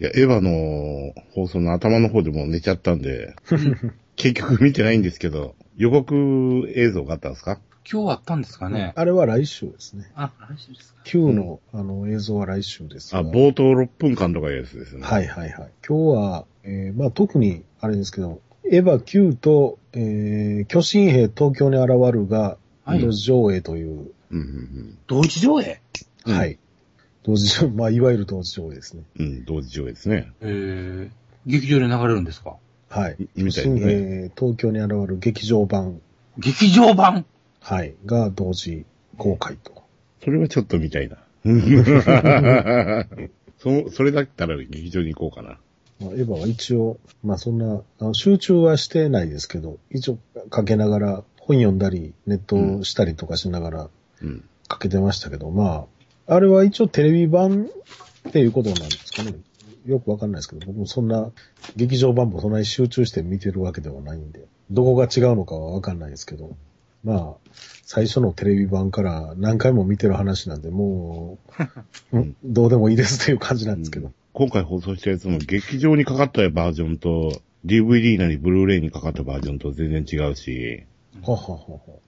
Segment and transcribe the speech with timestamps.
[0.00, 3.34] いや、エヴァの放送の頭の方でもう寝ちゃったんで、
[4.16, 7.60] 結局見てないんですけど、予告映像があったんですか？
[7.90, 8.92] 今日あったんですかね。
[8.96, 10.10] あれは来週ですね。
[10.14, 11.00] あ、来週ですか。
[11.04, 13.18] Q の、あの映像は来週ですが。
[13.20, 15.02] あ、冒頭6分間とかいうやつですね。
[15.02, 15.70] はいはいはい。
[15.86, 18.40] 今日は、えーまあ特に、あれですけど、
[18.70, 25.80] エヴァ Q と、えー巨神兵東京に現るが、はい同時上映という、うんうん同時上映？
[26.26, 26.58] うんはい。
[27.24, 29.02] 同時上映、まあいわゆる同時上映ですね。
[29.18, 29.26] うん。
[29.26, 30.30] うん、同時上映ですね。
[30.40, 31.10] えー、
[31.46, 32.56] 劇場で流れるんですか？
[32.88, 33.16] はい。
[33.34, 33.80] みたいですね。
[33.80, 36.00] 兵東京に現る劇場版、
[36.38, 37.24] 劇場版？
[37.60, 38.84] はい、が同時
[39.16, 39.82] 公開と。
[40.22, 41.16] それはちょっと見たいな。
[43.58, 45.58] そ、それだったら劇場に行こうかな。
[46.00, 50.18] まあ、エヴァは一応、まあそんな、あの集中はしてないですけど、一応
[50.50, 53.90] かけながら、本読んだり、ネットしたりとかしながら
[54.22, 54.44] うん。
[54.66, 55.84] かけてましたけど、まあ、
[56.26, 57.68] あれは一応テレビ版
[58.28, 59.34] っていうことなんですかね。
[59.86, 61.30] よくわかんないですけど、僕もそんな、
[61.76, 66.56] 劇場版もそんなに集中して見てるわけではないんで、どこが違うのかはわかんないですけど、
[67.04, 67.50] まあ、
[67.84, 71.36] 最初のテレビ版から何回も見てる話なんで、も
[72.12, 74.10] う、 うんどうでもいいですっていう感じなんですけど。
[74.32, 80.84] 今回放送したやつも劇場にかかったバージョンと、DVD なりブルーレイにかかったバージョンと全然違うし、
[81.22, 81.58] はははは。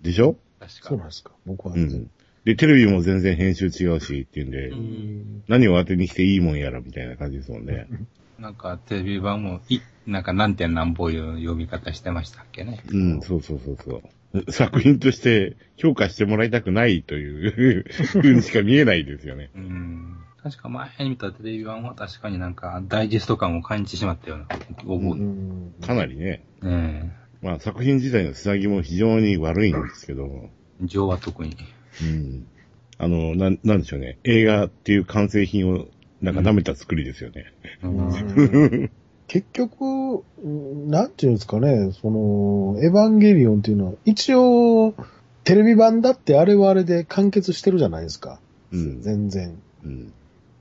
[0.02, 0.36] でしょ？
[0.58, 1.32] 確かそうなんですか。
[1.44, 2.10] 僕は全然うん。
[2.46, 7.88] で、テレビも全然編集違うしっていうんで、うん何を当てにしていいもんやらみたいな感じですもんね。
[8.38, 12.80] なんかテレビ版も、い、なんか何点何本いう読み方してましたっけね。
[12.88, 14.02] うん、そうそうそうそ
[14.46, 14.52] う。
[14.52, 19.50] 作品として評価してもらいたくないという風にしか見えないですよね。
[19.56, 20.16] うん。
[20.42, 24.46] 確か前に見たテレビ版は確かになんかダイジェスト感を感じてしまったような
[24.86, 25.16] 思う。
[25.16, 26.44] うねんかなりね。
[26.62, 27.10] え。
[27.42, 30.50] まあ作品自体のつなぎも非常に悪いんですけど、
[30.82, 31.56] 情は特に。
[32.02, 32.46] うん。
[32.98, 34.18] あの、なん、なんでしょうね。
[34.24, 35.86] 映画っていう完成品を
[36.22, 37.52] なんか舐めた作りですよね。
[37.82, 38.90] うん
[39.28, 44.94] 結局、うんなんていうんですかね、その、エヴァンゲリオンっていうのは、一応、
[45.42, 48.38] テレビ版だってあれはあれで完結してるじゃないですか。
[48.72, 49.02] うん。
[49.02, 49.60] 全然。
[49.84, 50.12] うん。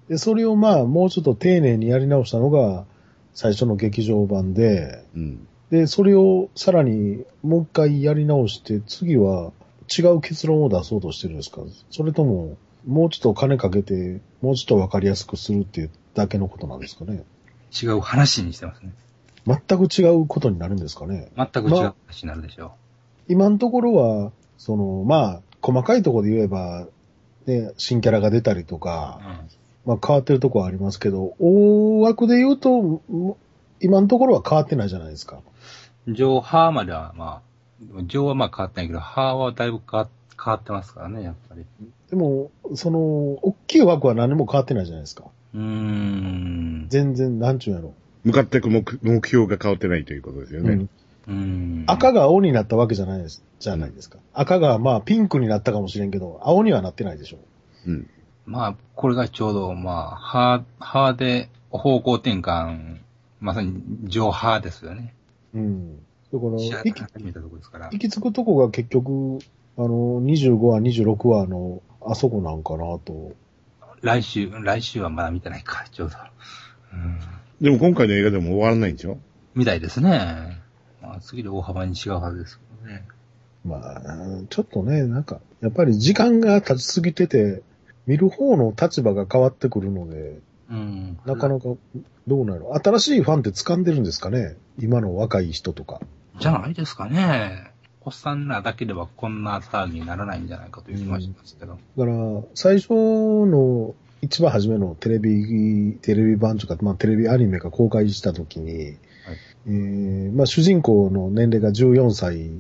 [0.09, 2.85] で、それをまあ、もうちょっと丁寧にやり直したのが、
[3.34, 5.47] 最初の劇場版で、うん。
[5.69, 9.52] で、それをさらにもう一回やり直して、次は
[9.97, 11.62] 違う結論を出そうとしてるんですか？
[11.91, 17.23] それとも、もうちょっと金かけて、もうちょっとわかりやすくするっていうだけのことなんですかね？
[17.72, 18.94] 違う話にしてますね。
[19.46, 21.29] 全く違うことになるんですかね？
[21.35, 22.73] 全く違う話になるでしょ
[23.28, 26.88] 今のところは、その、まあ、細かいところで言えば、
[27.46, 28.79] ね、新キャラが出たりとう。
[28.79, 29.50] か、うん
[29.88, 33.38] まあ変わってるところはありますけど、大枠で言うと、も
[33.79, 35.41] 今のところは変わってないじゃないですか。
[36.07, 37.41] 上、ハーまではまあ、
[38.08, 41.66] 上はまあ変わってないけど、ハーはだいぶ変わ変わってますからね、やっぱり。
[42.09, 45.25] でも、その、大きい枠は何も変わってないじゃないですか。
[45.53, 46.85] うーん。
[46.90, 47.94] 全然、なんちゅうんやろ。
[48.24, 50.74] 向かっていく目目標が変わってないということですよね。
[50.74, 50.90] うん
[51.28, 51.84] うーん。
[51.88, 54.19] 赤が青になったわけじゃないです、じゃないですか。
[54.34, 57.38] 赤がまあピンクになったかもしれんけど、青にはなってないでしょ。
[57.88, 58.09] うん。
[58.46, 62.97] まあ、これがちょうど、まあ、ハー、ハーで方向転換、
[63.40, 65.16] まさに上ハーですよね。
[65.56, 66.00] うん。
[66.35, 66.51] だから、
[66.84, 67.01] 行き。
[67.01, 69.40] 行き着くとこが結局、
[69.78, 73.34] あの、25話、26話の、あそこなんかなと。
[74.01, 76.18] 来週、来週はまだ見てないか、ちょうど。
[76.94, 77.19] うん。
[77.62, 79.18] でも今回の映画でも終わらないんでしょ？
[79.56, 80.59] みたいですね。
[81.01, 83.06] まあ、次で大幅に違うはずですけどね。
[83.63, 84.02] まあ、
[84.50, 87.63] ちょっとね、なんか、やっぱり時間が経ちすぎてて、
[88.06, 91.17] 見る方の立場が変わってくるので、うん。
[91.25, 91.66] なかなか、
[92.28, 94.56] どうなの新しいファンって掴んでるんですかね？
[94.79, 96.02] 今の若い人とか。
[96.40, 97.72] じゃないですかね。
[98.01, 101.73] おっさんらだけではこんな騒ぎにならないんじゃないかという気もしますけど。
[101.73, 108.97] だから、最初の、一番初めのテレビ、テレビ版とか、まあテレビアニメが公開した時に、
[109.68, 112.52] えーまあ主人公の年齢が14歳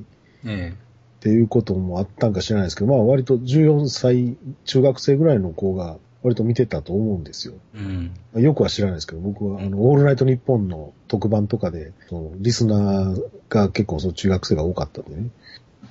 [0.45, 7.53] えっていうこともあったんか知らないですけど、まあ割と14歳、中学生ぐらいの子が割と見てたと思うんですよ。
[7.75, 8.11] えうん。
[8.33, 15.29] まあよくは知らないですけど、僕はあの、オールナイトニッポンの特番とかで、そのリスナーが結構その中学生が多かったんでね。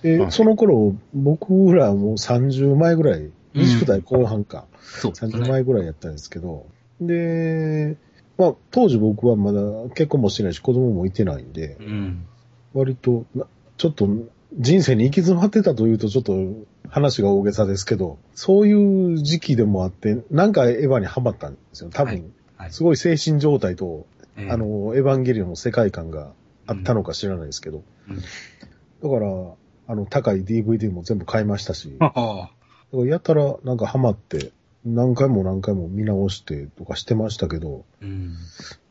[0.02, 5.48] で、はいその頃、僕らはもう30前ぐらい、20代後半か、そうです30ね。
[5.48, 6.66] 前ぐらいやったんですけど、
[7.00, 7.96] で、
[8.36, 9.60] まあ当時僕はまだ
[9.94, 12.26] 結婚もしてないし子供もいてないんでう、ん。
[12.72, 13.46] 割とな、
[13.76, 14.08] ちょっと
[14.58, 16.32] 人生に行き詰まってたというとちょっと
[16.94, 21.90] 話が大げさですけど、そういう時期でもあって、なんかエヴァにハマったんですよ。
[21.92, 22.70] 多分、はい。
[22.70, 24.06] すごい精神状態と、
[24.36, 26.30] ええあ、の、エヴァンゲリオンの世界観が
[26.68, 28.16] あったのか知らないですけど、うん
[29.02, 29.26] だから、
[29.88, 32.50] あの、高い DVD も全部買いましたし、だかは
[32.92, 34.52] らやたらなんかハマって
[34.86, 38.36] 何回も何回も見直してとかしてましたけど、うん。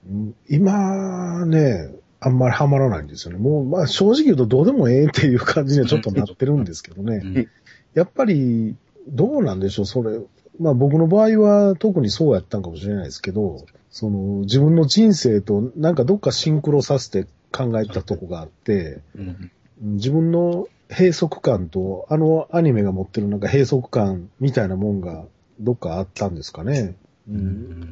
[0.09, 1.89] うん今ね、
[2.19, 3.39] あんまりハマらないんですよね。
[3.39, 7.47] もう、まあ正直言うとどうでもええっていう感じにはちょっとなってるんですけどね。
[7.95, 8.75] うんやっぱり、
[9.07, 10.19] どうなんでしょう、それ。
[10.59, 19.51] まあ僕の場合は特にそうやったんかもしれないですけど、その自分の人生となんかどっかシンクロさせて考えたとこがあって、うん。
[19.95, 25.25] 自分の閉塞感と、あのアニメが持ってるなんか閉塞感みたいなもんが
[25.59, 26.95] どっかあったんですかね。
[27.27, 27.39] ううん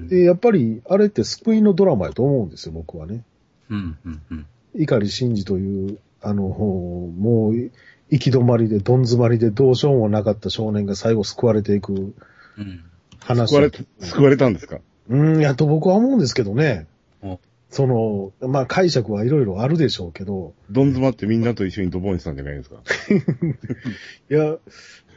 [0.06, 0.08] ん。
[0.08, 3.24] で、やっぱりあれって救いのドラマやと思うんですよ、僕はね。
[3.70, 3.98] うん。
[4.06, 4.22] うん。
[4.32, 4.46] うん。
[4.76, 7.72] 碇真司という、あの、もう、
[8.12, 12.14] 行き止まりで、どん詰まりでどうしようもなかった少年が最後救われていく
[12.58, 12.84] うん。
[13.20, 13.50] 話。
[13.50, 14.80] 救われた、救われたんですか？
[15.10, 16.86] うん、やと僕は思うんですけどね
[17.24, 17.40] お。
[17.70, 22.76] その、まあ解釈はいろいろあるでしょうけど、どん詰まってみんなと一緒にドボンしたんじゃないですか？
[24.30, 24.58] いや、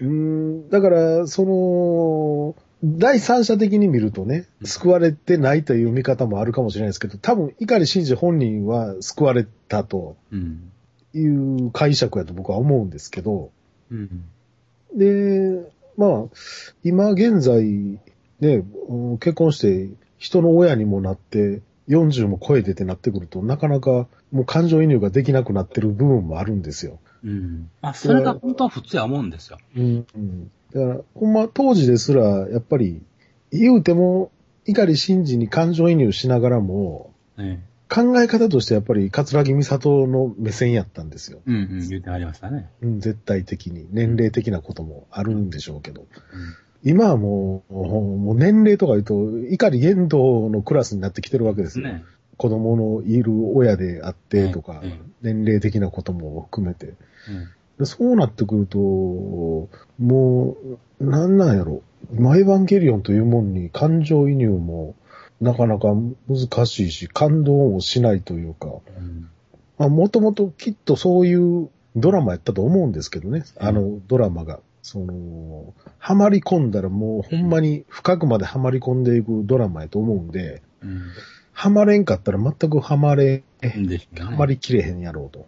[0.00, 2.54] うん、だから、その、
[2.84, 10.70] 第三者的に見るとね、救われてないという見方もあるかもしれないですけど、多分、碇真司本人は救われたとうん。
[11.14, 13.50] いう解釈やと僕は思うんですけど、
[13.90, 14.24] うん。
[14.96, 16.24] で、まあ、
[16.82, 17.64] 今現在、
[18.40, 19.88] ね、うん結婚して
[20.18, 26.98] 人の親にもなって、40も超えてってなってくると、なかなかもう感情移入ができなくなってる部分もあるんですよ。
[27.22, 27.70] うん。
[27.82, 29.58] まあ、それが本当は普通や思うんですよ。
[29.76, 30.06] うん。
[30.14, 33.02] うん、だから、ほんま当時ですら、やっぱり、
[33.50, 34.30] 言うても、
[34.66, 37.64] 碇真司に感情移入しながらも、ね
[37.94, 41.42] 考え方としてやっぱり、桂木美里の目線やったんですよ。
[41.46, 41.54] うん。
[41.54, 41.88] うん。
[41.88, 42.68] 言ってありましたね。
[42.82, 43.86] うん、絶対的に。
[43.92, 46.00] 年齢的なこともあるんでしょうけど。
[46.00, 46.08] うん。
[46.82, 51.86] 今はもう、もう年齢とか言うと、怒り言動のクラスになってきてるわけですよ。
[51.86, 52.02] ね。
[52.36, 56.88] 子供のいる親であってとか、うんうん年齢的なことも含めて。
[56.88, 56.94] うん。
[57.78, 58.78] でそうなってくると、
[59.98, 60.56] も
[61.00, 61.82] う、なんなんやろ。
[62.12, 64.94] マエヴァンゲリオンというもんに感情移入も
[65.40, 65.88] なかなか
[66.28, 69.28] 難しいし、感動もしないというか、うん。
[69.78, 74.60] まあ、もともときっとそういうドラマやったと思うんですけどね、うんあのドラマが。
[74.82, 81.02] その、ハマり込んだらもうほんまに深くまでハマり込んでいくドラマやと思うんで、うん。
[81.52, 85.46] ハマれんかったら全くハマれ、ねハマりきれへんやろうと。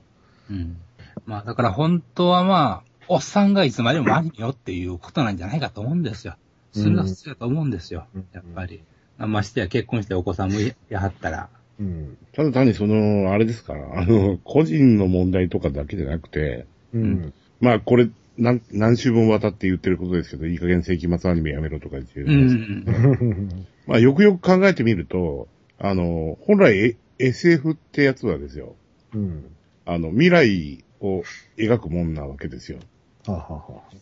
[0.50, 0.79] うん。
[1.27, 6.37] まあ、だから本当はまあ、おっさんがいつまでもアニメよっていうことなんじゃないかと思うんですよ。
[6.73, 8.06] それが普通だと思うんですよ。
[8.15, 8.83] うんやっぱり。
[9.19, 11.49] ましてや結婚してお子さんもいやはったら。
[11.81, 12.19] うん。
[12.33, 17.33] ただ単にその、あれですから、 あの、個人の問題とかだけじゃなくて、うん。
[17.61, 18.09] まあこれ、
[18.39, 23.67] 何、何週分渡って言ってることですけど、いい加減世紀末アニメやめろとか言ってる、うん。
[23.87, 25.49] まあよくよく考えてみると、
[25.79, 28.75] あの、本来え SF ってやつはですよ、
[29.15, 29.45] うん。
[29.87, 31.23] あの、未来を
[31.57, 32.79] 描くもんなわけですよ。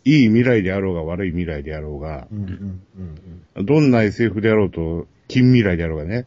[0.04, 2.28] いい未来であろうが悪い未来であろうが、
[3.56, 6.26] どんな SF であろうと、近未来であろうがね、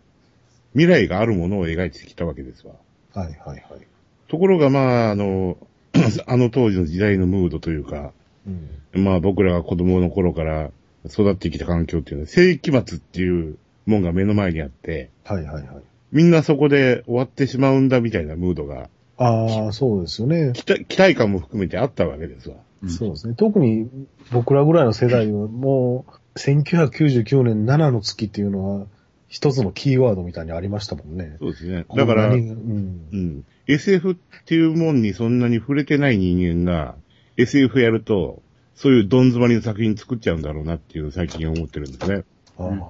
[0.74, 2.74] 未来があるものを描いてきたわけですわ。
[3.16, 3.22] うん。
[3.22, 3.88] はいはいはい。
[4.28, 5.58] ところがまあ、あの、
[6.28, 8.14] あの当時の時代のムードというか、
[8.46, 9.04] うん。
[9.04, 10.72] まあ僕らが子供の頃から
[11.06, 15.84] 育ってきた環境っていうのは、世紀末っていうもんが目の前にあって、はいはいはい。
[16.12, 20.54] みんなそこで終わってしまうんだみたいなムードが、ああ、そうですよね。
[20.54, 22.56] 期待期待感も含めてあったわけですわ。
[22.84, 23.34] うんそうですね。
[23.36, 23.90] 特に
[24.32, 28.88] 僕らぐらいの世代はもう、1999年7の月っていうのは、
[29.28, 31.36] 一つのキーワードみたいにありましたもんね。
[31.40, 31.86] そうですね。
[31.96, 33.20] だから、うこんうん。
[33.40, 33.44] ん。
[33.68, 36.96] SF っていうもんにそんなに触れてない人間が、
[37.36, 38.42] SF やると、
[38.76, 42.24] そういうどん詰まりの作品作っちゃうんだろうなっていう最近思ってるんですね。
[42.58, 42.82] ああうん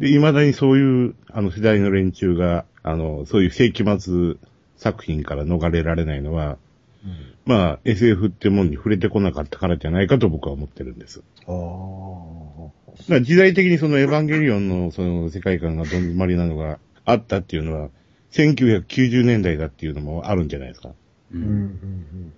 [0.00, 4.34] で、未だにそういう、あの世代の連中が、あの、そういう世紀末
[4.76, 6.58] 作品から逃れられないのは、
[7.04, 11.22] うんまあ、SF ってもんに触れてこなかったからじゃないかと僕は思ってるんです。
[11.46, 12.94] ああ。
[13.02, 17.90] だから時代的にそのエヴァンゲリオンのその世界観がどん詰まりなのがあったっていうのは、
[18.32, 20.90] 1990年代だっていうのもあるんじゃないですか。
[21.32, 21.72] ううんうんうんん。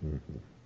[0.04, 0.20] うん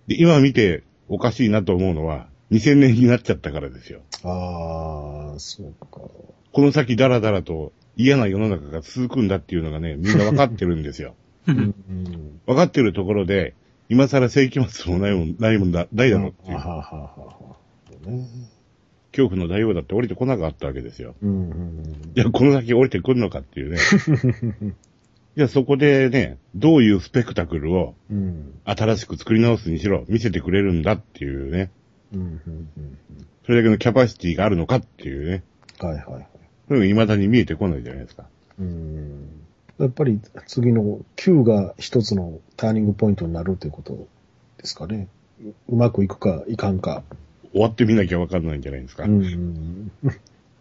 [0.07, 4.01] で、今見ておかしいなと思うのは、2000年になっちゃったからですよ。
[4.23, 6.01] ああ、そうか。
[6.51, 11.15] この先ダラダラと嫌な世の中が続くんだっていうのがね、みんなわかってるんですよ。
[11.47, 12.41] うんうん。
[12.45, 13.53] わかってるところで、
[13.91, 16.61] 今更世紀末もないもん、ないもんだ、ないだろうっていうは。
[16.61, 18.09] はははは。
[18.09, 18.25] ね
[19.11, 21.13] 恐怖の大王だって降りてこなかったわけですよ。
[21.21, 23.79] うんうんいや、この先降りてくるのかっていうね。
[25.35, 28.17] じゃあそこでね、どういうスペクタクルをうん。
[28.17, 28.53] うん。
[28.63, 31.69] 新しく作り直すにしろ、見せてくれるんだっていうね。
[32.13, 32.97] うんうんうん
[33.43, 35.43] それだけのキャパシティがあるのかっていうね。
[35.81, 35.89] うん。
[35.89, 36.27] はいはいはい。
[36.69, 38.23] それが未だに見えてこないじゃないですか。
[38.57, 39.40] うん。
[39.83, 44.07] やっぱり次の Q が一つのターニングポイントになるということ
[44.57, 45.07] ですかね。
[45.43, 47.03] ううまくいくかいかんか。
[47.51, 49.03] 終わってみなきゃわかんないんじゃないですか。
[49.03, 49.91] うんうん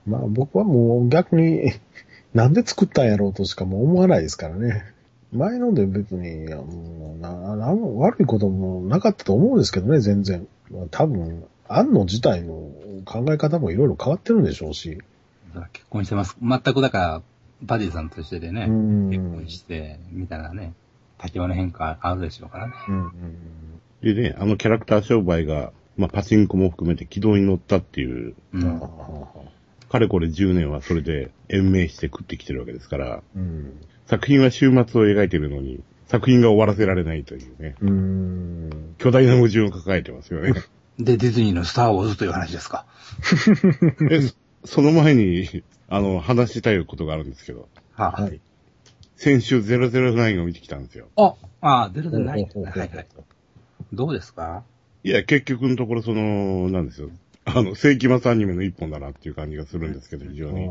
[0.06, 1.72] まあ僕はもう逆に、
[2.34, 4.84] なんで作ったんやろうとしかもう思わないですからね。
[5.32, 10.46] 前ので別に、いやもうななんも悪いこともなかったと思うんですけどね、全然。
[10.70, 12.70] まあ多分、安野自体の
[13.04, 15.00] 考え方もいろいろ変わってるんでしょうし。
[15.72, 16.36] 結婚してます。
[16.40, 17.22] 全くだから、
[17.62, 20.74] バディさんとしてでね、うん結婚して、みたいなね、
[21.22, 22.72] 立場の変化あるでしょうからね。
[22.88, 23.10] うんうん
[24.02, 28.80] でね、あのキャラクター商売が、まあパチンコも含めて軌道に乗ったっていう、うん。
[29.90, 33.78] かれこれ10年はそれで延命して食ってきてるわけですから、うん。
[34.06, 38.94] 作品は終末を描いてるのに、作品が終わらせられないというね、うん。
[38.98, 40.54] 巨大な矛盾を抱えてますよね。
[40.98, 42.86] で、ディズニーのスターウォーズという話ですか。
[44.62, 48.40] で、そその前に、あの、話したいことがあるんですけど、はい。
[49.16, 51.08] 先週009を見てきたんですよ。
[51.16, 52.42] あ、ああ、出るでない。
[52.42, 53.06] はいはい。
[53.92, 54.62] どうですか？
[55.02, 57.10] いや、結局のところその、なんですよ。
[57.44, 60.68] あの、世紀末アニメの一本だなっていう感じがするんですけど、非常に。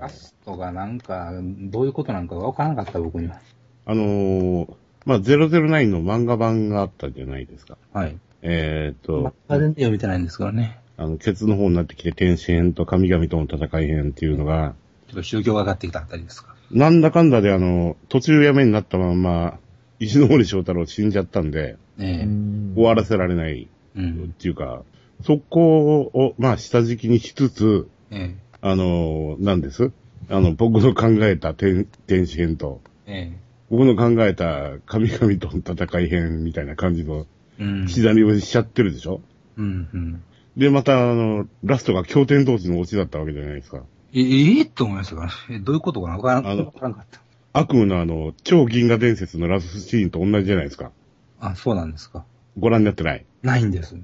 [0.00, 3.40] ラストがなんか、どういうことなんかわからなかった僕には。
[3.86, 4.74] あのー
[5.06, 7.78] まあ、009の漫画版があったじゃないですか。
[7.92, 8.18] はい。
[8.42, 10.79] えーっまと、だ全然読めてないんですけどね。
[11.02, 14.74] あの、ケツの方になってきて天使編と神々との戦い編っていうのが、
[15.08, 16.54] ちょっと宗教が上がってきたあたりですか。
[16.70, 19.58] なんだかんだであの、途中やめになったまんま、
[19.98, 22.28] 石ノ森章太郎死んじゃったんで、ええ
[22.74, 24.24] 終わらせられないうん。
[24.24, 24.82] っていうか、
[25.24, 29.92] そこを、まあ、下敷きにしつつ、えあの、なんです？
[30.28, 33.38] あの、僕の考えた天天使編と、ええ
[33.70, 37.26] 僕の考えた神々との戦い編みたいな感じの
[37.58, 37.86] えうん。
[37.86, 39.22] 左をしちゃってるでしょ？
[39.56, 40.22] うん、うん。
[40.56, 43.82] で、また、あの、ラストが経典同士のオチだったわけじゃないですか。
[44.12, 45.26] え、ええと思いましたか？
[45.26, 45.30] ら。
[45.50, 46.16] え、どういうことかな？
[46.16, 47.20] わからんからんかった。
[47.52, 50.92] 悪夢のあの、超銀河伝説のラストシーンと同じじゃないですか。
[51.40, 52.24] あ、そうなんですか。
[52.58, 53.24] ご覧になってない？
[53.42, 53.96] ないんです。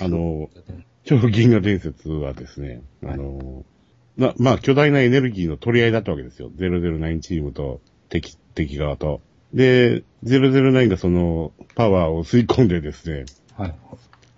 [0.00, 0.50] あの、
[1.04, 3.64] 超銀河伝説はですね、あの、
[4.16, 6.50] な、まあ、巨大なエネルギーの取り合いだったわけですよ。
[6.56, 9.22] 009チームと敵、敵側と。
[9.54, 13.24] で、009がそのパワーを吸い込んでですね、
[13.56, 13.74] はい。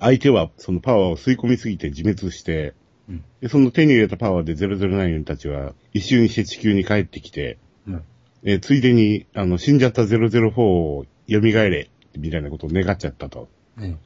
[0.03, 2.75] 相手はそのパワーを吸い込みすぎて自滅して、
[3.09, 8.05] うんで、その手に入れたパワーで009たちは一瞬にして地球に帰ってきて、うん。
[8.45, 13.49] えーついでに、あの、死んじゃった004を蘇れ、みたいなことを願っちゃったと。
[13.81, 13.97] え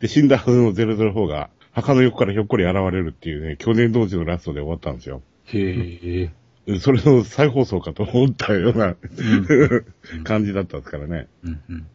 [0.00, 5.22] で、死んだはずの004が、墓の横からひょっこり現れるっていうね、去年同時のラストで終わったんですよ。
[5.52, 5.58] え。
[5.58, 6.30] へえ。
[6.66, 11.28] うんそれの再放送かと思ったようなうん 感じだったんですからね。
[11.42, 11.86] うんうん。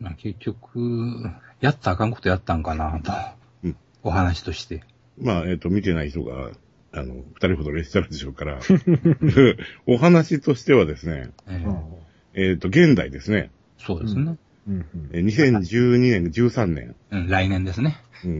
[0.00, 3.12] まあ結局、やったらあかんことやったんかなと。
[3.64, 4.84] うんお話として。
[5.18, 6.52] まあ、えっ、と、見てない人が、
[6.92, 8.60] あの、二人ほどいらっしゃるでしょうから、
[9.86, 11.64] お話としてはですね、え
[12.34, 14.36] ええっ、と、現代ですね、そうですね。
[14.68, 17.96] うんえー2012年、13年、うん、来年ですね。
[18.24, 18.34] ううん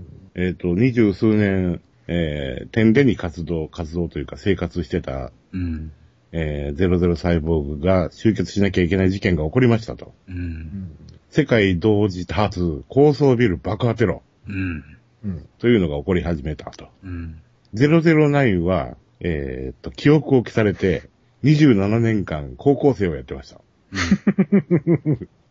[0.00, 5.92] んえっ、と、二十数年、えー、点でに活動、活動というか生活してた、うん。
[6.32, 10.12] えー、00サイボーグが集結しなきゃいけない事件が起こりましたと。
[10.28, 10.32] う。
[10.32, 10.96] うんん
[11.30, 14.84] 世界同時多発高層ビル爆破テロうん。
[15.24, 16.88] うんというのが起こり始めたと。
[17.02, 17.40] うん。
[17.74, 21.08] 009は、えーっと、記憶を消されて、
[21.44, 23.60] 27年間高校生をやってました。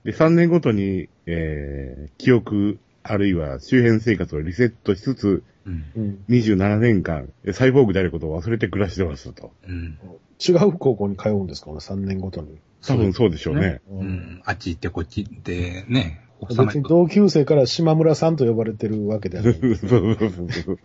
[0.03, 5.85] で、3年ごとに、えー、記憶、あるいは周辺生活をリセットしつつ、うん。
[5.95, 9.51] うん27年間、サイボーグであることを忘れて暮らしてましたと。
[9.67, 9.99] うん。
[10.45, 11.71] 違う高校に通うんですか？
[11.71, 12.59] ね、3年ごとに。
[12.85, 13.81] 多分そうでしょうね。
[13.89, 14.03] う。
[14.03, 14.41] ん。
[14.45, 16.21] あっち行ってこっち行って、ね。
[16.39, 19.53] 奥別に同級生から島村さんと呼ばれてるわけではない。
[19.53, 20.79] そうそうそうそう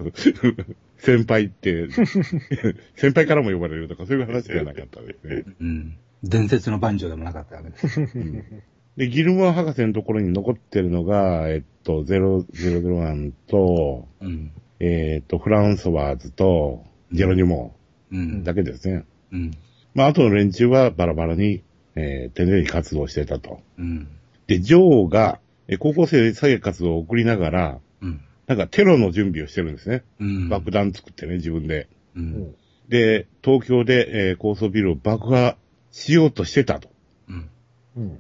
[0.97, 1.88] 先輩って、
[2.97, 5.44] 先輩からも呼ばれるとかそういう話じゃなかったですね。
[5.61, 5.97] うん。
[6.25, 8.00] 伝説の番長でもなかったわけです。
[8.97, 14.52] で、ギルモア博士のところに残ってるのが、えっと、001と、うん。
[14.80, 17.75] えっと、フランソワーズと、ジェロニモ
[18.11, 18.44] うん。
[18.44, 19.04] だけですね。
[19.32, 19.50] うん。
[19.94, 21.62] まあ、あとの連中はバラバラに、
[21.94, 23.60] えー、手練に活動してたと。
[23.78, 24.08] うん。
[24.46, 28.20] で、ジョーが、えー高校生生活を送りながら、うん。
[28.46, 30.02] なんかテロの準備をしてるんですね。
[30.20, 30.48] うん。
[30.48, 31.88] 爆弾作ってね、自分で。
[32.16, 32.20] う。
[32.20, 32.54] うんん
[32.88, 35.56] で、東京で、えー高層ビルを爆破
[35.90, 36.90] しようとしてたと。
[37.28, 37.50] うん。
[37.96, 38.18] うん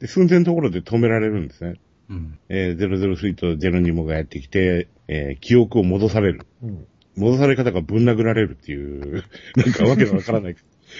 [0.00, 1.80] で、寸前のところで止められるんですね。
[2.10, 2.38] うん。
[2.48, 6.40] えー、003とジェロニモがやってきて、えー記憶を戻される。
[6.62, 9.24] うん戻され方がぶん殴られるっていう、
[9.56, 10.56] なんかわけのわからない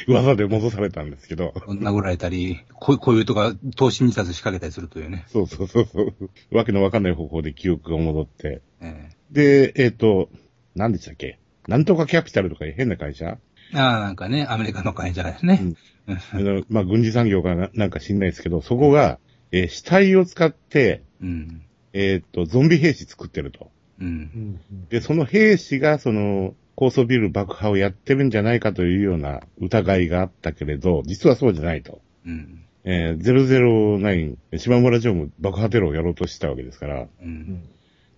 [0.09, 1.53] 技で戻されたんですけど。
[1.67, 5.25] 殴られたり、こういうとか、投資にさず仕掛けたりするというね。
[5.29, 6.57] そうそうそうそう。
[6.57, 8.63] わけのわかんない方法で記憶が戻って。
[8.81, 10.31] えで、えっ、と、
[10.75, 11.39] 何でしたっけ？
[11.69, 13.39] なんとかキャピタルとかいう変な会社？
[13.75, 15.61] えああ、なんかね、アメリカの会社ですね。
[16.07, 19.19] あのまあ、軍事産業かななんか知んないですけど、そこが、
[19.51, 21.63] えー死体を使って、うん。
[21.93, 23.71] えっ、と、ゾンビ兵士作ってると。
[24.01, 24.05] う。
[24.05, 32.01] うんんで、その兵士が、その、高層ビル爆破をやってるんじゃないかというような疑いがあったけれど、実はそうじゃないと。
[32.27, 32.65] うん。
[32.85, 37.03] えー、009、島村城も爆破テロをやろうとしたわけですから。
[37.03, 37.09] う。
[37.23, 37.69] うんん。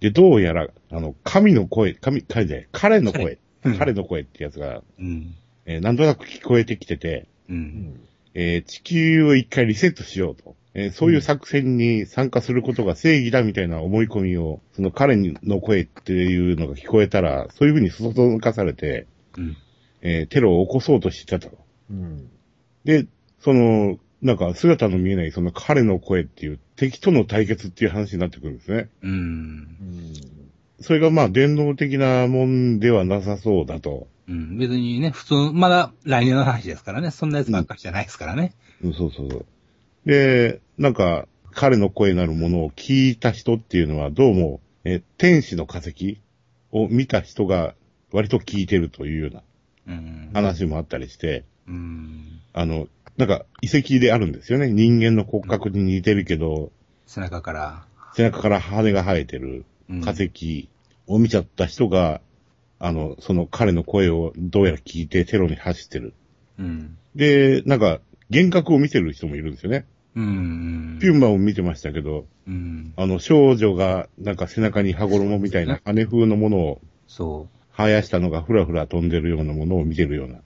[0.00, 5.34] で、どうやら、あの、神の声、神、彼で、彼の声、彼彼の声ってやつが、うん。
[5.66, 7.54] えーなんとなく聞こえてきてて、う。
[7.54, 8.00] うんん。
[8.34, 10.56] えー地球を一回リセットしようと。
[10.74, 19.06] えーそういう作戦に参加することが正義だみたいな思い込みを、その彼の声っていうのが聞こえたら、そういうふうにそそのかされて、
[19.38, 19.56] うん。
[20.02, 21.56] えーテロを起こそうとしてたと。
[21.90, 22.28] うん。
[22.84, 23.06] で、
[23.40, 28.88] その、なんか姿の見えないその彼の声っていう敵との対決っていう話になってくるんですね。
[29.02, 29.10] うん。
[29.10, 30.14] うん。
[30.80, 34.08] それがまあ電脳的なもんではなさそうだと。
[34.28, 34.58] うん。
[34.58, 37.10] 別にね、普通、まだ来年の話ですからね。
[37.10, 38.54] そんなやつばっかりじゃないですからね。
[38.82, 39.46] うんそうそうそう。
[40.06, 46.20] で、なんか、彼の声なるものを聞いた人っていうのは、どうも、え、天使の化石
[46.72, 47.74] を見た人が
[48.12, 49.42] 割と聞いてるというような
[49.86, 50.30] うん。
[50.34, 52.40] 話もあったりして、うん。
[52.52, 54.68] あの、なんか遺跡であるんですよね。
[54.68, 56.72] 人間の骨格に似てるけど、
[57.06, 57.84] 背中から。
[58.14, 60.68] 背中から羽が生えてるうん化石
[61.06, 62.20] を見ちゃった人が、
[62.78, 66.14] あの、その彼の声をどうやら聞いてテロに走ってる。
[66.58, 66.98] うん。
[67.14, 69.86] で、なんか、幻覚を見てる人もいるんですよね。
[70.16, 70.98] うん。
[71.00, 72.92] ピュンマを見てましたけど、うん。
[72.96, 80.36] あの、少女が、なんか背中に羽衣みたいな羽風のものをそ生やしたのがふらふら飛んでるようなものを見てるような。
[80.36, 80.40] う。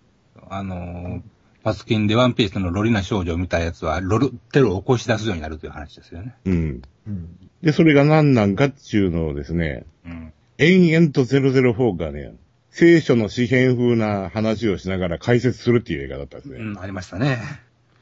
[0.48, 1.22] あのー
[1.64, 6.34] パスキンでワンピースのロリナ少女を見たやつは、ロル、テロを起こし出すようになるという話ですよね。
[6.46, 6.82] うん。
[7.06, 7.50] うん。
[7.62, 10.32] で、それが何なんかっていうのをですね、うん。
[10.56, 12.34] 延々と004がね、
[12.70, 16.58] 聖書の詩篇風な話をしながら解説するっていう映画だったんですね。
[16.58, 17.38] うん、ありましたね。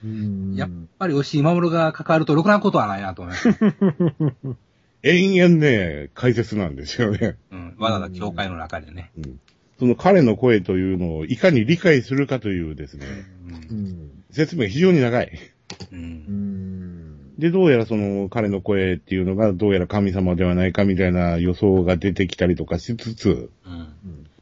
[0.07, 0.55] うん。
[0.55, 4.57] やっぱり押井守が関わるとろくなことはないなと思いました。
[5.03, 7.37] 延々ね、解説なんですよね。
[7.51, 7.75] うん。
[7.79, 9.11] わざわざ教会の中でね。
[9.19, 9.41] うん。
[9.79, 13.07] その彼の声というのをいかに理解するかというですね、
[13.71, 13.79] ううん。
[13.85, 14.11] ん。
[14.31, 15.31] 説明が非常に長い。
[15.93, 15.95] う。
[15.95, 17.39] うんん。
[17.39, 23.89] で、どうやらその彼の声っていうのがどうやら神様ではないかみたいな予想が出てきたりとかしつつ、うん。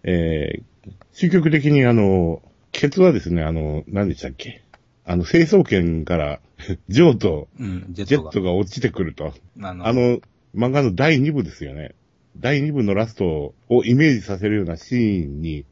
[0.04, 4.63] えー、終局的にあの、ケツはですね、あの、何でしたっけ？
[5.04, 6.40] あの、成層圏から、
[6.88, 7.86] ジョーとうん。
[7.90, 8.52] ジェットが。
[8.54, 9.34] 落ちてくると。
[9.60, 10.20] あのあの、
[10.54, 11.94] 漫画の第2部ですよね。
[12.38, 15.64] 第2部のラストをイメージさせるようなシーンに。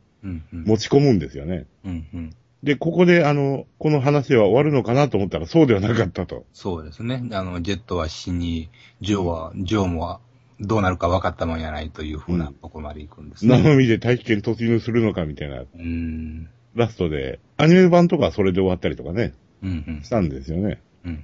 [0.53, 1.67] 持ち込むんですよね。
[1.85, 2.07] うん。
[2.15, 2.31] うん。
[2.63, 6.45] で、ここであの、この話は終わるのかなと思ったらそうではなかったと。
[6.53, 7.29] そうですね。
[7.33, 10.21] あの、ジェットは死に、ジョーは、ジョーも
[10.61, 13.61] どうなるか分かったもんやないというふうなとこまで行くんですね。
[13.61, 16.49] 生身で大気圏突入するのかみたいなうん。
[16.75, 19.85] ラストで、アニメ版とかはそれで終わったりとかね、うん。
[19.87, 20.09] うんし。
[20.09, 20.81] たんですよね。
[21.05, 21.23] うん。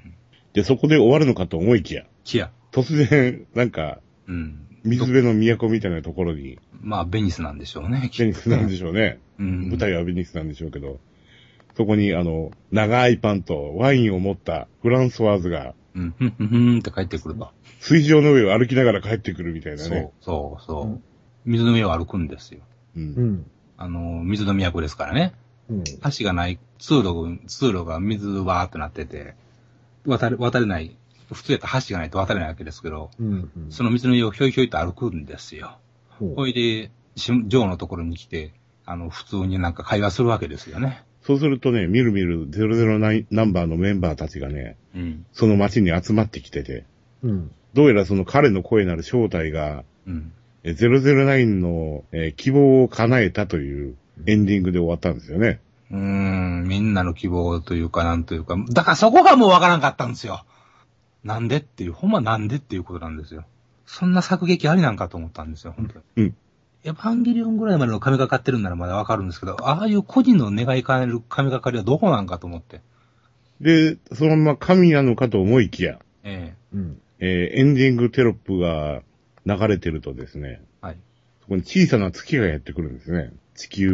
[0.52, 2.50] で、そこで終わるのかと思いきや、キア。
[2.72, 4.64] 突然、なんか、うん。
[4.84, 8.10] 水辺の都みたいなところに、まあ、ベニスなんでしょうね。
[8.18, 9.18] ベニスなんでしょうね。
[9.38, 9.68] うん。
[9.68, 11.00] 舞台はベニスなんでしょうけど、
[11.76, 17.50] そこにあの、長いパンとワインを持ったフランソワーズが、うん、ふん、ふん、ふんって帰ってくると。
[17.80, 20.88] 水上の上を歩きながら帰ってくるみたいなねそう。、そう、そうう。
[20.90, 21.02] ん
[21.44, 22.60] 水の上を歩くんですよ。
[22.96, 23.00] う。
[23.00, 23.46] うんん。
[23.78, 25.32] あの、水の都ですからね。
[25.70, 25.84] うん。
[25.84, 29.34] 橋がない、通路、通路が水わーってなってて、
[30.04, 30.96] 渡れ、渡れない、
[31.32, 33.50] 普通やったら橋がないと渡れないわけですけど、うん。
[33.70, 35.78] その水の上をひょいひょいと歩くんですよ。
[36.18, 38.52] ほいで、しジョーのところに来て、
[38.84, 41.04] あの、普通になんか会話するわけですよね。
[41.22, 45.26] そうするとね、みるみる009ナンバーのメンバーたちがね、うん。
[45.32, 46.86] その街に集まってきてて、
[47.22, 47.50] うん。
[47.74, 50.32] どうやらその彼の声なる正体が、うん。
[50.68, 55.60] え009の、えー希望を叶えたというエンディングで終わったんですよね。
[55.90, 60.44] うーん、みんなの希望というか、なんというか、だからそこがもうわからんかったんですよ。
[61.24, 63.44] なんでっていう、ほんまなんでっていうことなんですよ。
[63.86, 66.04] そんな作劇ありなんかと思ったんですよ、本当に。
[66.16, 66.36] うん。
[66.84, 72.82] エヴァンゲリオンぐらいまでの神がかってるんならまだわかるんですけど、ああいう個人の願いかねる神がかりはどこなんかと思って。
[73.60, 77.00] で、そのまま神なのかと思いきや、えうん。
[77.18, 79.02] えーエンディングテロップが
[79.46, 80.96] 流れてるとですね、えはい。
[81.40, 83.32] そこに小さな月がやってくるんですね。
[83.54, 83.90] 地球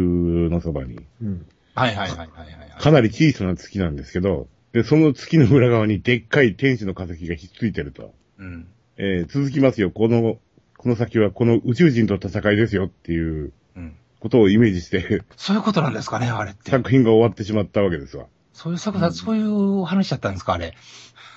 [0.49, 0.99] のそばに。
[1.21, 1.45] うん。
[1.73, 2.81] はいはいはいはいはい、はい。
[2.81, 8.13] かなり小さな月なんですけど、で、その月の裏側にでっかい天使の化石がひっついてると。
[8.39, 8.67] うん。
[8.97, 9.91] えー続きますよ。
[9.91, 10.37] この、
[10.77, 13.95] この先はこの宇宙人と戦いですよっていううん。
[14.19, 16.71] ことをイメージして、そういうことなんですかね、あれって。
[16.71, 18.25] 作品が終わってしまったわけですわ。
[18.53, 20.73] そういう作品、そういう話だったんですか、あれ。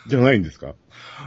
[0.08, 0.74] じゃないんですか？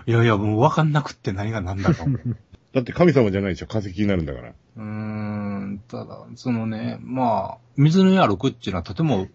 [0.07, 2.03] いやいや、もうわかんなくって何が何だと。
[2.73, 3.67] だって神様じゃないでしょ。
[3.67, 4.49] 化石になるんだから。
[4.49, 9.27] うーん、ただ、そのね、まあ、水の上歩くっていうのはとても、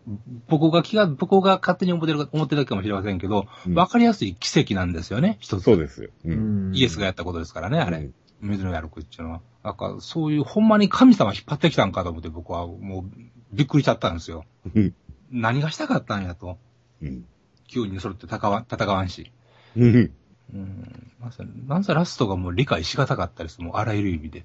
[0.48, 5.64] 僕が気が、僕が勝手に思ってる、思ってるかもしれませんけど、うんわ、かりやすい奇跡なんですよね、一つ。
[5.64, 6.04] そうです。
[6.04, 6.12] う。
[6.24, 6.74] うんん。
[6.74, 7.98] イエスがやったことですからね、あれ。
[7.98, 9.40] うん水の歩くっていうのは。
[9.64, 13.18] なんか、そういう、ほんまに神様引っ張ってきたんかと思って僕はもう、
[13.52, 14.44] びっくりしちゃったんですよ。
[14.74, 14.94] うん。
[15.30, 16.58] 何がしたかったんやと。
[17.02, 17.24] うん。
[17.70, 19.32] 9人揃って戦わ戦わんし。
[19.76, 20.12] うん。
[20.54, 21.12] うん。
[21.20, 23.60] なんせ、なんせラストがもう理解しがたかったです。
[23.60, 24.44] もうあらゆる意味で。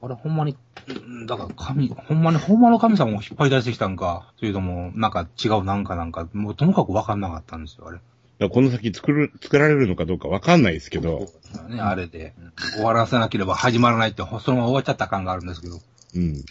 [0.00, 7.96] これほんまに、うんだから神、ほんまに、ほんまの神様を引っ張り出してきたんか、それとも、なんか違うなんかなんか、もうともかくわかんなかったんですよ、あれ。
[7.96, 8.04] だか
[8.38, 11.28] らこの先作る、作られるのかどうかわかんないですけど、
[11.68, 12.34] ね、あれで。
[12.74, 15.80] 終わらせなければ始まらないって、そのまま終わっちゃった感があるんですけど。
[16.14, 16.44] うん。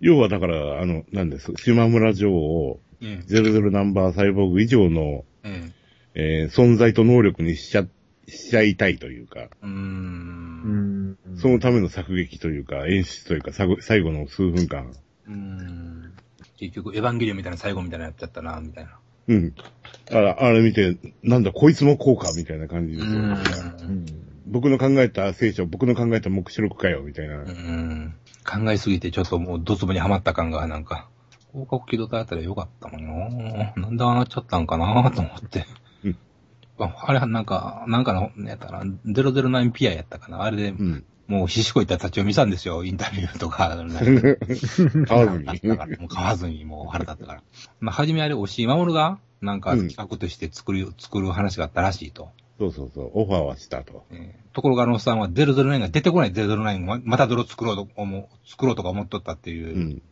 [0.00, 5.70] 要はだから、あの、なんです、島村城をえ00ナンバーサイボーグ以上の、え。
[6.14, 7.84] ええー存在と能力にしちゃ、
[8.28, 9.48] しちゃいたいというか、え。
[9.62, 11.16] うんん。
[11.36, 14.94] そのための作劇というか、演出というか、最後の数分間。
[15.26, 16.12] うーん。
[16.56, 18.98] 結局、エヴァンゲリオンみたいな最後みたいなやっちゃったな、みたいな。
[19.28, 19.54] うん。
[20.10, 23.20] あら、あれ見て、なんだ、こいつもこうか、みたいな感じうですよ。
[23.20, 23.92] うーん。
[23.92, 24.06] ん。
[24.46, 27.42] 僕の考えた聖書、僕の考えた目視録かよ、みたいな。
[27.42, 28.14] うーん。
[28.44, 31.08] 考えすぎてちょっともうドツボにはまった感がなんか、
[31.52, 35.64] 広角機動隊あたりよかったもんななんでああなっちゃったんかなと思って。
[36.78, 41.04] うんああれはなんか、なんかの、やったら、009ピアやったかなあれで、うん。
[41.26, 43.68] もうひしこいった立ち読みしたんですよ、インタビューとか。
[45.06, 45.46] 買わずに。
[45.98, 47.42] もう買わずに、もう腹立ったから。
[47.80, 52.30] まあ、はじめあれ、押井守が、なんかうん企画として作る、作る話があったらしいと。
[52.58, 54.04] そうそうそう、オファーはしたと。
[54.10, 59.78] えーところがあのおっさんは009が出てこない009ままた泥作ろうと思う、作ろうとか思っとったっていうう。
[59.80, 60.02] ん。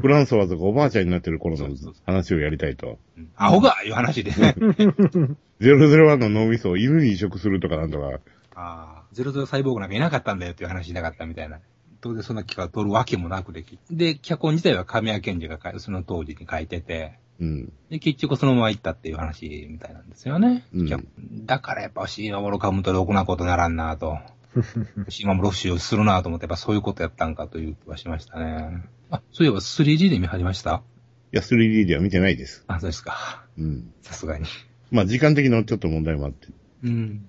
[0.00, 1.68] フランソワーズがおばあちゃんになってる頃の
[2.06, 2.98] 話をやりたいと。
[3.18, 4.32] うんアホがいう話で。
[5.60, 8.20] 001の脳みそを犬に移植するとかなんとか。
[8.54, 11.60] ああ、00サイボーグなんかいなかったんだよっていう話しなかったみたいな。
[12.00, 13.78] 当然そんな企画を取るわけもなくでき。
[13.90, 17.72] で、脚本自体は神谷健二がその当時に書いてて、うん。
[17.88, 20.66] で、結局そのまま行ったっていう話みたいなんですよね。
[20.74, 21.04] うん脚
[21.44, 24.18] だからやっぱシーマモロカムとろくなことならんなと。
[25.08, 28.82] シーマモロ使用するなと思って、やっぱそういうことやったんかという気はしましたね。
[29.10, 30.82] あ、そういえば 3D で見張りました？
[31.32, 32.64] いや、3D では見てないです。
[32.66, 33.44] あ、そうですか。
[33.56, 33.92] うん。
[34.02, 34.46] さすがに。
[34.90, 36.48] まあ、時間的なちょっと問題もあって。
[36.82, 37.24] うん。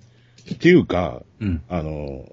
[0.51, 1.61] っていうか、うん。
[1.69, 2.25] あの、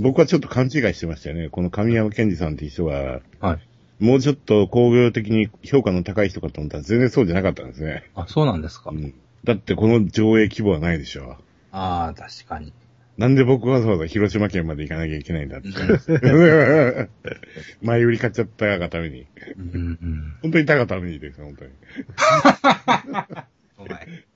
[0.00, 1.48] 僕はちょっと勘違いしてましたよね。
[1.50, 3.65] この神山健二さんって人が、はい。
[3.98, 8.10] もうちょっと工業的に評価の高い人かと思ったら全然そうじゃなかったんですね。
[8.14, 8.90] あ、そうなんですか。
[8.90, 9.14] うん。
[9.44, 11.36] だってこの上映規模はないでしょ。
[11.72, 12.72] ああ、確かに。
[13.16, 15.68] なんで僕わざわざ広島県まで行かなきゃいけないんだって。
[17.80, 19.26] 前売り買っちゃったがために。
[19.56, 20.34] うんうん。
[20.42, 21.70] 本当に高がためにです、本当に。
[23.78, 24.26] お前。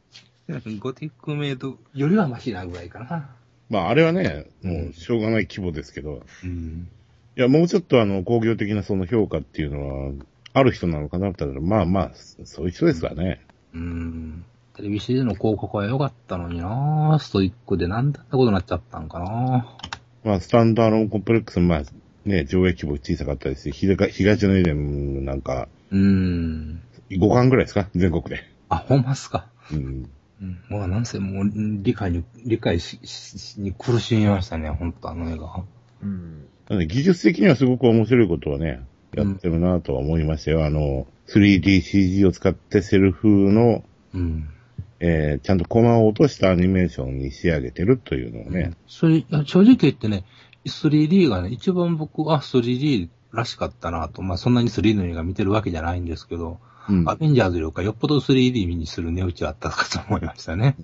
[0.79, 3.37] ゴティックメイドよりはマシなぐらいかな。
[3.69, 6.89] まあ、あれはね、もう、しょうがない規模ですけど、うん。
[7.37, 10.13] いや、もうちょっとあの、工業的なその評価っていうのは、
[10.53, 12.11] ある人なのかなって言ったら、まあまあ、
[12.45, 13.41] そういう人ですわね。
[13.73, 14.45] うん。
[14.75, 19.67] テレビ CD の広告は良かったのになストイックでなんであんなことになっちゃったんかな
[20.25, 21.83] まあ、スタンダーロンコンプレックスも、まあ、
[22.25, 26.83] ね、上映規模小さかったですし、東東のエデンなんか、うん。
[27.11, 27.89] 5巻ぐらいですか？
[27.95, 28.45] 全国で。
[28.69, 29.47] あ、ほんまっすか。
[29.73, 30.11] うん。
[30.43, 30.59] うん。
[30.69, 35.65] もうなんせもう理解に、理解し、しに苦しみましたね、本当あの映画。
[36.03, 36.47] うん。
[36.71, 40.65] なので技術的にはすごく面白いことはね、やってるなとは思いましたよ。
[40.65, 43.83] あの、3DCG を使ってセルフの、
[44.15, 44.49] うん。
[45.01, 50.25] えー、ちゃんとコマを落としたアニメーションに仕上げてるというのをね、それ、正直言ってね、
[50.67, 54.23] 3D がね、一番僕は 3D らしかったなと。
[54.23, 60.77] まあそんなに 3D の映画見てるわけじゃないんですけど、うんアベンジャーズよりかよっぽど 3D にする値打ちはあったかと思いましたね。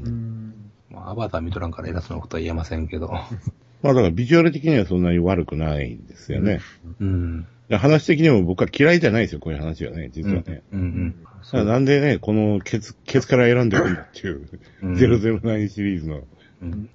[0.00, 0.70] うん。
[0.90, 3.08] まあアバター見とらんから偉そうなことは言えませんけど。
[3.82, 6.60] まあだからビジュアル的にはそんなに悪くないんですよね。
[7.00, 7.46] うん。
[7.68, 10.62] で話的にも僕は嫌いじゃないですよ、こういう話はね、実はね。
[10.72, 11.14] うん
[11.52, 11.66] うん。
[11.66, 14.48] なんでね、このケツ、ケツから選んでるんだっていう、
[14.82, 16.22] うん009シリーズの、
[16.62, 16.88] うん。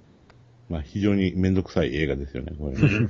[0.68, 3.08] まあ非常にめんどくさい映画ですよね、これね。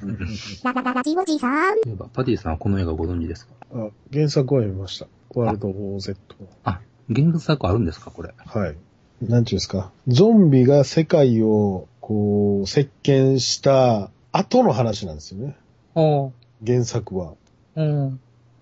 [0.62, 1.76] ララララジオジさん。
[2.12, 3.54] パティさんはこの映画ご存知ですか？
[3.72, 5.06] あ、原作は読みました。
[5.34, 6.16] ワールド OZ。
[6.64, 6.80] あ、
[7.12, 8.34] 原作あるんですかこれ？
[8.44, 8.76] はい。
[9.22, 9.90] なんちゅうんですか？
[10.08, 15.56] ゾンビが世界を、こう、席巻した後の話なんですよね。
[15.94, 16.30] あ
[16.66, 17.34] 原作は。
[17.76, 17.80] あ。
[17.80, 18.20] うん。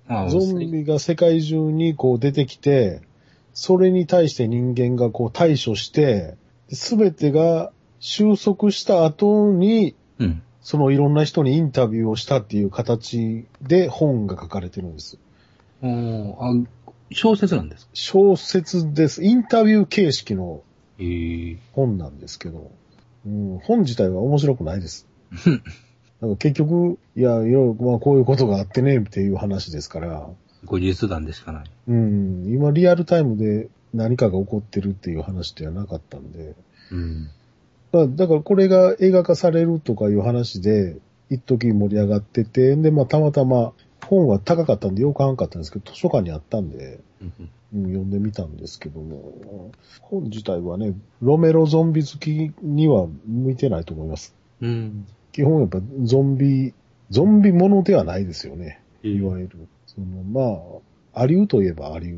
[0.08, 3.00] あゾンビが世界中にこう出てきて、
[3.54, 6.36] それに対して人間がこう対処して、
[6.70, 10.42] すべてが収束した後に、うん。
[10.60, 15.18] そのいろんな人にインタビューをしたっていう形で本が書かれてるんです。
[15.82, 15.88] お
[16.38, 16.54] あ、
[17.14, 17.90] 小説なんですか？
[17.94, 19.22] 小説です。
[19.24, 20.62] インタビュー形式の。
[21.72, 22.70] 本なんですけど、
[23.26, 25.08] うん、本自体は面白くないです。
[26.20, 30.28] なんか結局、いや、いろいろ、まあこういうことがあってね、っていう話ですから、
[30.64, 31.64] 後日談でしかない。
[31.88, 36.54] うん、今リアルタイムで何かが起こってるっていう話ではなかったんで、
[36.92, 37.28] うん。
[37.90, 40.98] まあ、だからこれが映画化されるとかいう話で、
[41.30, 43.72] 一時盛り上がってて、で、まあ、たまたま
[44.06, 54.34] 本は高かったんでよく買わんかったんですけど、図書館にあったんで、うんうん読んでみたんですけども、本自体はね、ロメロゾンビ好きには向いてないと思います。
[54.60, 55.06] うん。
[55.32, 56.74] 基本やっぱゾンビ、
[57.08, 58.82] ゾンビものではないですよね。
[59.02, 59.68] うんいわゆる。
[59.86, 60.80] その、ま
[61.14, 62.16] あ、アリューといえばアリュー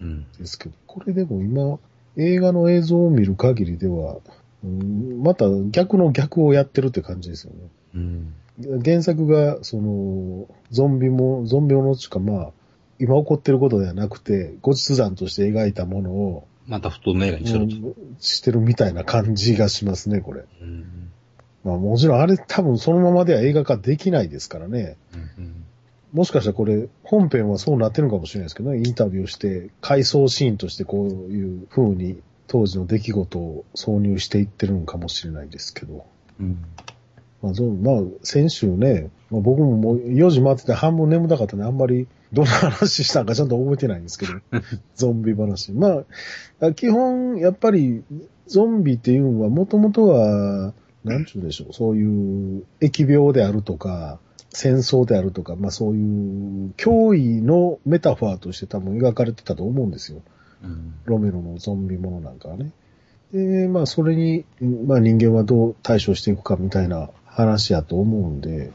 [0.00, 0.26] うん。
[0.38, 1.78] ですけど、これでも今、
[2.16, 4.16] 映画の映像を見る限りでは、
[4.64, 7.58] うんまた逆の逆をやってるって感じですよね。
[7.96, 8.34] うん。
[8.58, 12.52] 原作が、その、ゾンビも、ゾンビものっていうか、まあ、
[12.98, 17.76] 今起こってることではなくて、後日談として描いたものを、また普通の映画にすると。
[17.76, 20.44] うんしてるみたいな感じがしますね、これ。
[20.62, 21.10] うん。
[21.64, 24.96] まあもちろんあれ多分そのままでは映画化できないですからね。
[25.38, 25.64] うん。
[26.12, 36.06] もしかしたらこれ、本編はそうなってるのかもしれないですけどね、インタビューして、回想シーンとしてこういう風に当時の出来事を挿入していってるのかもしれないですけど。
[36.40, 36.64] うん。
[37.44, 44.32] まあ、そうまあ、先週ね、まあ、僕ももう4時回ってて半分眠たかったんで、あんまりどんな話したんかちゃんと覚えてないんですけど、
[44.96, 45.72] ゾンビ話。
[45.72, 46.04] ま
[46.60, 48.02] あ、基本、やっぱり、
[48.46, 50.72] ゾンビっていうのは、もともとは、
[51.04, 60.22] なんちゅうでしょう、そういう疫病であるとか、戦争であるとか、まあそういう脅威のメタファーとして多分描かれてたと思うんですよ。
[60.62, 60.94] うん。
[61.04, 62.70] ロメロのゾンビものなんかはね。
[63.32, 64.44] で、まあそれに、
[64.86, 68.70] まあ人間はどう対処していくかみたいな話やと思うんで、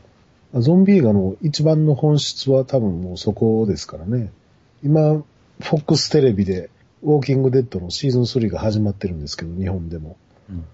[0.54, 4.32] ゾンビ映画の一番の本質は多分もうそこですからね。
[4.84, 6.70] 今、フォックステレビで、
[7.02, 10.18] ウォーキングデッドのシーズン3が始まってるんですけど、日本でも。
[10.50, 10.66] うん。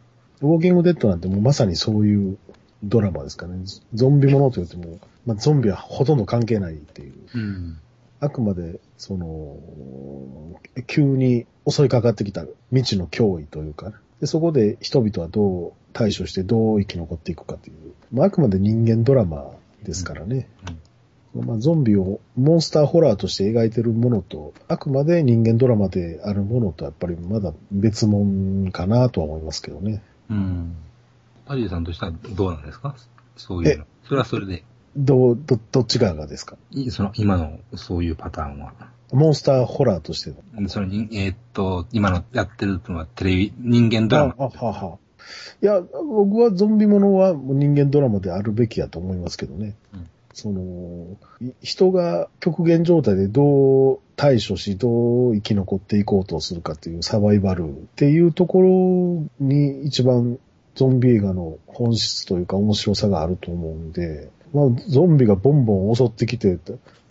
[0.41, 2.38] ウォーキングデッドなんてもうまさにそういう
[2.84, 3.63] ドラマですかね。
[3.93, 7.13] ゾンビものと言っても、まあゾンビはほとんど関係ないっていう。
[7.36, 7.78] うん。
[8.19, 9.58] あくまで、その、
[10.88, 19.51] 急に襲いかかってきた未知の脅威というか、でそこで人々はどう対処してどう生き残っていくかという、まあ、あくまで人間ドラマ
[19.84, 20.47] ですからね。
[21.34, 30.01] まあ、ゾンビをモンスターホラーとして描いてるものと、あくまで人間ドラマであるものとやっぱりまだ別物かなとは思いますけどね。
[30.30, 30.75] うん。
[31.45, 32.95] アリエさんとしてはどうなんですか？
[33.36, 33.86] そういうの。
[34.06, 34.63] それはそれで、
[34.95, 36.56] どう、ど、どっち側がですか？
[36.71, 38.73] いその、今のそういうパターンは。
[39.12, 40.70] モンスターホラーとしての。
[40.70, 44.36] そのに、えーっと、今のやってるのはテレビ、人間ドラマ。
[44.38, 44.98] あ、はは。
[45.62, 49.76] いや、僕はゾンビものは人間ドラマであるべきやと思いますけどね。
[49.94, 60.38] うんその、い人が極限状態でどう対処し、どう生き残っていこうとするかっていうサバイバルっていうところに一番
[60.76, 66.60] ゾンビ映画の本質というか面白さがあると思うんで、まあ、ゾンビがボンボン襲ってきて、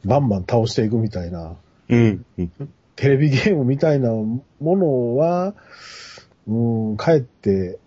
[0.05, 1.57] バンバン倒していくみたいな、
[1.89, 2.25] うん。
[2.39, 2.53] うん
[2.97, 5.55] テレビゲームみたいなものは、
[6.47, 7.81] うん、かえって、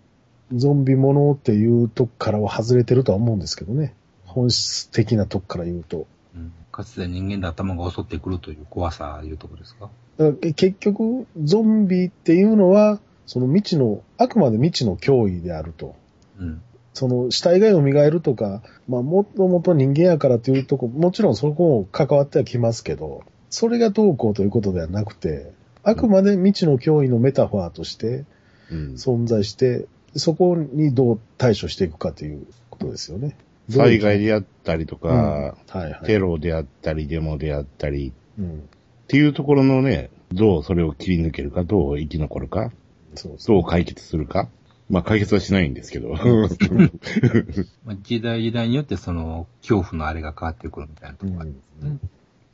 [0.54, 3.94] ゾンビものっていうとこからは外れてるとは思うんですけどね。
[4.26, 6.06] 本質的なとこから言うと。
[6.36, 9.88] うんかつて人間で頭が襲ってくるという怖さいうところですか？
[10.18, 15.96] だからけ結局、ゾンビっていうのは、その未知の、あくまで未知の脅威であると。
[16.38, 16.62] うん。
[16.92, 28.24] その死体が蘇るとか、まあもともと人間やからというとこ、もちろんそこも関わってはきますけど、それがどうこうということではなくて、あくまで未知の脅威のメタファーとして
[28.70, 33.36] うん存在して、そこにどう対処していくかということですよね。
[33.70, 36.06] 災害であったりとか、はいはい。
[36.06, 38.58] テロであったり、デモであったり、うん。
[38.58, 38.60] っ
[39.08, 42.72] ていうところのね、どうそれを切り抜けるか、どう生き残るか、
[43.14, 43.56] そうそう。
[43.56, 44.48] どう解決するか。
[44.88, 46.14] まあ解決はしないんですけど。
[47.84, 51.98] まあ、時代時代によってその、恐怖のあれが変わってくるみたいなところがありますね。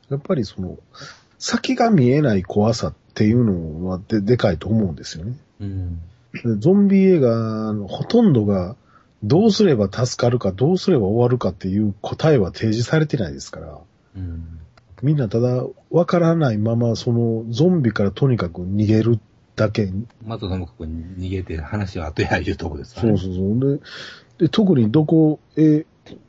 [0.09, 0.77] やっぱりその、
[1.39, 5.37] 先が見えない怖さっていうのはででかいと思うんですよね。
[5.59, 6.01] うん。
[6.33, 8.75] でゾンビ映画のほとんどが、
[9.23, 13.79] どうすれば助かるか、どうすれば終わるかっていう答えは提示されてないですから、
[14.15, 14.59] うん。
[15.01, 19.19] みんなただわからないまま、そのゾンビからとにかく逃げる
[19.55, 19.91] だけ。
[20.25, 23.17] またともかく逃げて話は後やいうところですからね。
[23.17, 23.79] そうそうそう。
[24.37, 25.85] で、で特にどこへ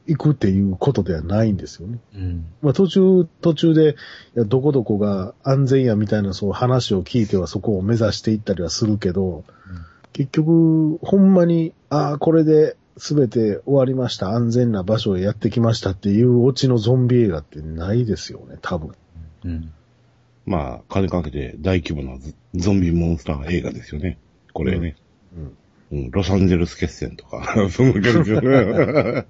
[0.07, 1.99] 行くっていうことではないんですよね。
[2.15, 2.47] うん。
[2.63, 3.97] まあ途中、途中で、
[4.37, 9.45] いや、どこどこが安全やみたいなそう話を聞いてはそこを目指していったりはするけど、
[10.13, 14.31] 結局、ほんまに、ああ、これで全て終わりました。
[14.31, 18.93] 安全な場所へやってきましたっていうオチのゾンビ映画ってないですよね、多分。
[19.45, 19.73] うん。
[20.47, 24.19] まあ、金かけて大規模なゾゾンビモンスター映画ですよね。
[24.55, 24.97] これね。
[25.37, 25.57] うん。
[25.91, 29.27] ロサンゼルス決戦とか、 そんな感じですよね。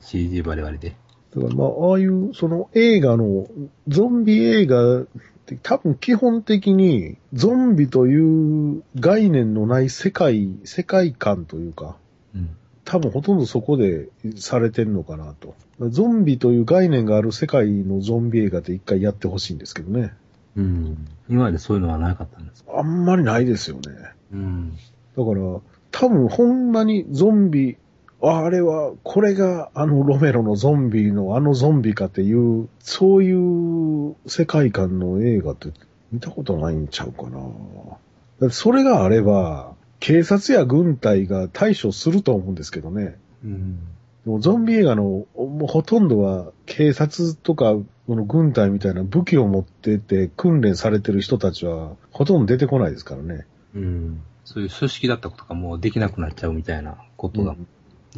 [0.00, 0.94] CG バレバレで。
[1.34, 3.46] だからまあ、ああいう、その映画の、
[3.88, 5.00] ゾンビ映画
[5.46, 11.96] で多分基本的にゾンビという概念のない世界、世界観というか、
[12.34, 12.50] うん。
[12.84, 15.54] 多分ほとんどそこでされてるのかなと。
[15.90, 20.12] ゾンビという概念がある世界のゾンビ映画って一回やってほしいんですけどね。
[20.56, 21.06] うん。
[21.28, 22.78] 今までそういうのはなかったんですか？
[22.78, 23.82] あんまりないですよね。
[24.32, 24.72] うん。
[25.16, 25.60] だから、
[25.98, 27.78] 多分ほんまにゾンビ、
[28.20, 35.70] あれは、これがあのロメロのゾンビのあのゾンビかっていう、そういう世界観の映画って
[36.12, 37.38] 見たことないんちゃうかな。
[37.38, 43.16] だってそれがあれば、警察や軍隊が対処すると思うんですけどね。
[43.42, 43.78] うん。
[44.26, 53.46] でもゾンビ映画のもうほとんどは警察とかこの軍隊みたいな武器を持ってて訓練されてる人たちはほとんど出てこないですからね。
[53.74, 54.20] うん。
[54.46, 57.56] そういう組織だったことがもうできなくなっちゃうみたいなことが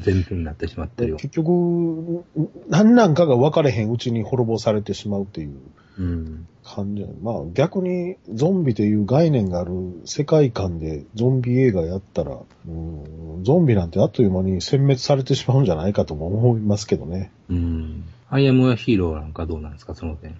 [0.04, 1.16] 前提になってしまってるよ。
[1.16, 2.24] 結局、
[2.68, 5.56] 何なんかが分かれへんうちに滅ぼされてしまうっていう
[5.98, 6.46] うん。
[6.62, 7.06] 感じ。
[7.22, 9.72] まあ逆にゾンビという概念がある
[10.04, 12.38] 世界観でゾンビ映画やったら、
[12.68, 17.32] うん、ゾンビなんてあっという間に殲滅されてしまうんじゃないかとも思いますけどね。
[17.48, 18.04] うん。
[18.28, 20.36] アイアムヒーローなんかどうなんですか、その点。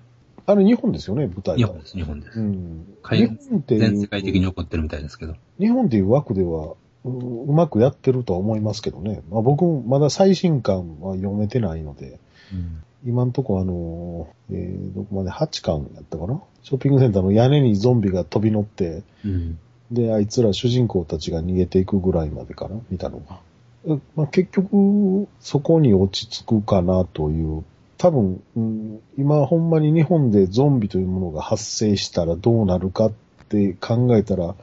[0.49, 2.41] あれ日本ですよね、舞台が日本です、日本です。
[2.41, 2.87] うん。
[3.03, 5.35] 海日本っていう全世界的に起こってるみたいですけど。
[5.61, 9.21] 日本っていう枠では、ううまくやってるとは思いますけどね。
[9.29, 12.19] まあ、僕もまだ最新刊は読めてないので、
[12.53, 12.83] うん。
[13.05, 16.41] 今んとこあの、えー、どこまで8巻やったかな？
[16.63, 19.59] ショッピングセンターの屋根にゾンビが飛び乗って、うん。
[19.91, 23.41] で、あいつら主人公たちが逃げていくぐらいまでかな見たのが。
[23.87, 27.65] えまあ、結局、そこに落ち着くかなという。
[27.99, 33.13] 多分、うん、今ほんまに日本でゾンビというものが発生したらどうなるかっ
[33.49, 34.55] て考えたら、ま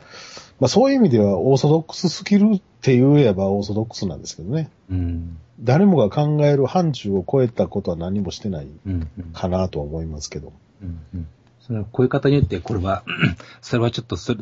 [0.66, 4.70] あそういう意味ではオーソドックススキルって言えばオーソドックスなんですけどね。
[4.90, 5.38] うん。
[5.60, 9.10] 誰もが考える範疇を超えたことは何もしてないうん。
[9.34, 10.54] かなとは思いますけど。
[10.82, 11.00] うん。
[11.14, 11.28] うん。
[11.62, 13.04] その、こういう方によって、これは、
[13.62, 14.34] それはちょっとゾ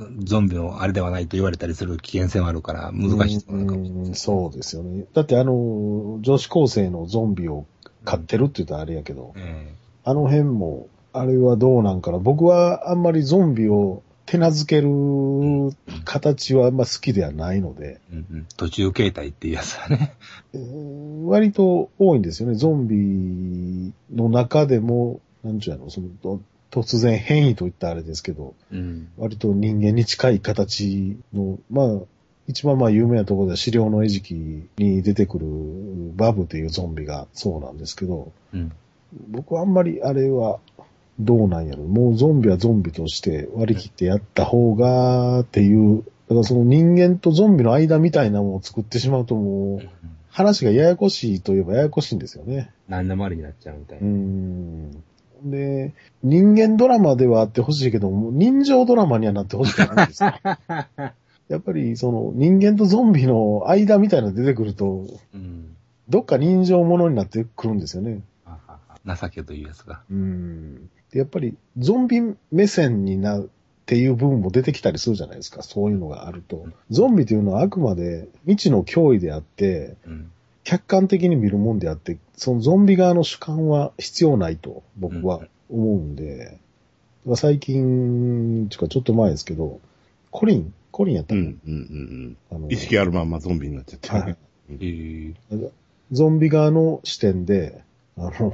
[0.41, 4.07] ンビのあれではないと言われたりする危険性もあるから、難しいところかもしれない。
[4.07, 5.05] うんそうですよね。
[5.13, 7.65] だってあの、女子高生のゾンビを
[8.03, 12.17] 飼ってるって言ったらあれやけど、えあの辺も、あれはどうなんかな。
[12.17, 14.89] 僕はあんまりゾンビを手なずける
[16.05, 18.47] 形はあんま好きではないので、えうんうん。
[18.57, 20.15] 途中形態っていうやつだね。
[20.53, 22.55] えー割と多いんですよね。
[22.55, 29.09] ゾンビの中でも、なんちゅうやろ、その、と突然変異といったらあれですけど、うん。
[29.17, 31.87] 割と人間に近い形の、まあ、
[32.47, 34.33] 一番まあ有名なところでは資料の餌食
[34.77, 35.45] に出てくる
[36.15, 38.71] バブというゾンビがそうなんですけど、うん。
[39.29, 40.59] 僕はあんまりあれは
[41.19, 41.83] どうなんやろ。
[41.83, 49.89] もうゾンビはゾンビとして割り切ってやった方がっていう、だからその人間とゾンビの間みたいなものを作ってしまうともう
[50.29, 52.71] 話がややこしいといえばややこしいんですよね。
[52.89, 54.07] 何でもありになっちゃうみたいうな。
[54.09, 55.03] ん。
[55.45, 60.33] で、人間ドラマではあってほしいけど、もう人情ドラマにはなってほしくないんですよ。
[61.49, 65.75] やっぱりその人間とゾンビの間みたいなの出てくると、うん。
[66.09, 68.21] どっか人情ものになってくるんですよね。
[69.05, 70.01] 情けというやつが。
[70.09, 70.89] うん。
[71.11, 73.47] でやっぱりゾンビ目線になっ
[73.85, 75.61] ていう部分も出てきたりするじゃないですか。
[75.63, 76.65] そういうのがあると。
[76.89, 80.31] ゾンビというのはあくまで未知の脅威であって、うん。
[80.63, 86.57] 客観的に見るもんであって、そのゾンビ側の主観は必要ないと僕は思うんで、
[87.35, 89.79] 最近、ちかちょっと前ですけど、
[90.31, 92.71] コリン、コリンやったの、うん、うん、うんあのうん。
[92.71, 94.09] 意識あるまんまゾンビになっちゃって。
[94.09, 94.37] はい
[94.79, 95.71] ええ
[96.11, 97.83] ゾンビ側の視点で、
[98.17, 98.49] あの、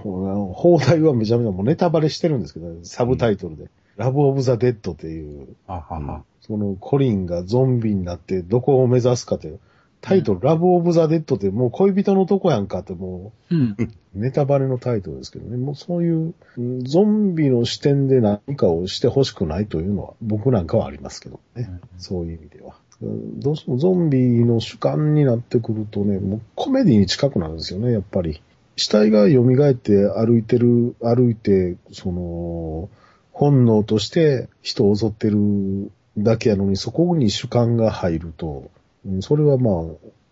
[0.55, 3.69] 放題はめちゃめちゃもうネタバレしてるんですけど、サブタイトルで。
[3.97, 6.23] ラブオブザ・デッドっていう、は。
[6.39, 9.53] そのコリンがゾンビになってどこを目指すかって、
[10.01, 13.75] タイトル、ラブオブザ・デッドってもう恋人のとこやんかってもうん。
[13.77, 15.57] うネタバレのタイトルですけどね。
[15.57, 21.69] もうそういううんゾンビの視点で何かをしてほしくないというのは僕なんかはありますけどね。
[21.97, 22.75] そういう意味では。
[23.01, 28.41] うんどうしてもゾンビの主観になってくるとね、もうコメディに近くなるんですよね、やっぱり。
[28.75, 32.89] 死体が蘇って歩いてる、歩いて、その、
[33.31, 38.69] 本能として人を襲ってるだけやのに、そこに主観が入ると、
[39.05, 39.73] うんそれはまあ、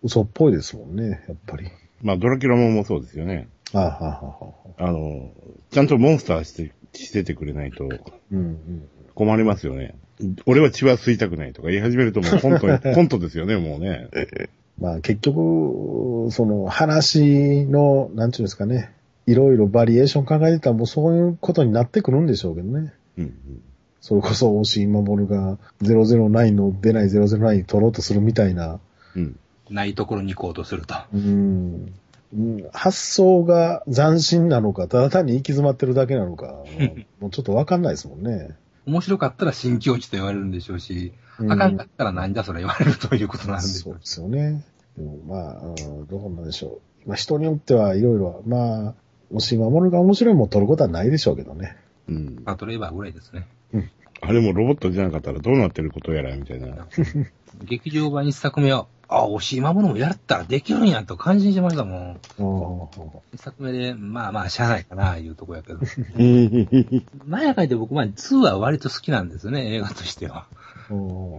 [0.04, 1.70] 嘘っぽいですもんね、やっぱり。
[2.02, 3.48] まあ、ドラキュラももそうですよね。
[3.74, 4.84] ああ、はあ、はあ、はあ。
[4.86, 5.32] あの、
[5.72, 8.90] ちゃんとモンスターして、しててくれないとうん、うん。
[9.14, 9.96] 困りますよね。
[10.46, 14.10] 俺は血は吸いたくないとか言い始めるともうコントに、 コントですよね、もうね。
[14.80, 18.92] まあ結局、その話の、なんていうんですかね、
[19.26, 22.94] いろいろバリエーション考えてたらもうそういうことになってくるんでしょうけどね。
[23.18, 23.62] うんうん。
[24.02, 28.80] それこそ、押井守が009の出ない009に取ろうとするみたいな、
[29.16, 29.40] うん。
[29.70, 30.96] ないところに行こうとすると。
[31.14, 31.94] うん、
[32.34, 36.64] うん発想が斬新なのか、ただ単に行き詰まってるだけなのか、
[37.20, 38.56] もうちょっとわかんないですもんね。
[38.86, 44.06] 面白かったら新境地と言われるんでしょうし、うんあかんかったらなんだそれ言われるということになるんでしょうそうで。
[44.06, 44.64] すよね。
[44.98, 47.10] でもまあ、うんどうなんでしょう。
[47.10, 48.94] まあ人によってはいろいろ、まあ、
[49.32, 51.78] 押し守るが面白いもん取ることはないでしょうけどね。
[52.10, 52.42] うん。
[52.46, 53.48] パトレーバーぐらいですね。
[54.22, 56.88] あれもロボットじゃなかったらどうなってることやら、みたいな。
[57.64, 62.20] 劇場版一作目は、あ、押し守るもやったらできるんやと感心しましたもん。
[63.34, 65.80] 一作目で、まあまあ、しゃあないかな、いうとこやけど。
[67.26, 70.48] 前書いて僕、まあ、2は割と好きなんですよね、映画としては。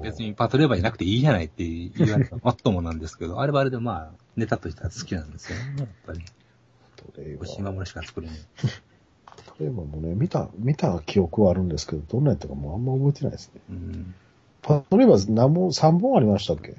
[0.02, 6.20] 別にパトレーバーいなくていいじゃないって言われたら、もっともなんですけど、あれはあれでまあ、ネタとしては好きなんですよね、やっぱり。
[6.96, 7.62] トレイバ押しー。
[7.62, 8.36] 守るしか作れない。
[9.58, 13.60] トレイバーもね、見た、見た記憶はあるんですけど、どんなやったかもうあんま覚えてないですね。
[13.70, 14.14] うん。
[14.62, 16.76] パトレイバー何本、3本ありましたっけ？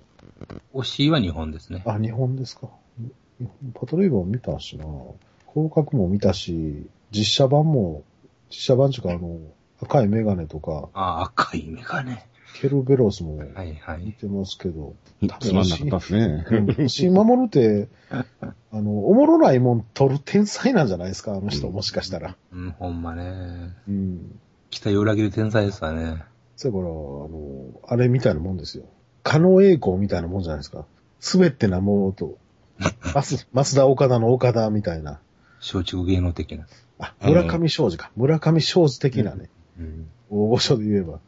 [0.73, 1.83] 押しは日本ですね。
[1.85, 2.69] あ、2本ですか。
[3.73, 4.85] パトレイバーも見たしな。
[5.53, 8.03] 広角も見たし、実写版も、
[8.49, 9.39] 実写版っていうかあの、
[9.81, 12.28] 赤いメガネとか、あ、赤いメガネ。
[12.55, 14.01] ケルベロスもはいはい。
[14.05, 14.95] 見てますけど、
[15.39, 16.45] つまんなかったっすね。
[16.77, 17.87] うん新守って、
[18.71, 22.35] あの、おもろないもん取る天才なんじゃないですか、あの人、うんもしかしたら。
[22.51, 23.73] うん、ほんまね。
[23.87, 24.39] うん。
[24.69, 26.23] 期待を裏切る天才ですわね。
[26.55, 28.83] それから、あの、あれみたいなもんですよ。
[29.23, 30.85] 狩野英孝みたいなもんじゃないですか。
[31.19, 32.37] すべてなものと、
[33.13, 35.19] 松松田岡田の岡田みたいな。
[35.59, 36.65] 松竹芸能的な。
[36.99, 38.11] あ、村上昌司か。
[38.15, 40.07] 村上昌司的なね、うん。
[40.29, 41.19] 大御所で言えば、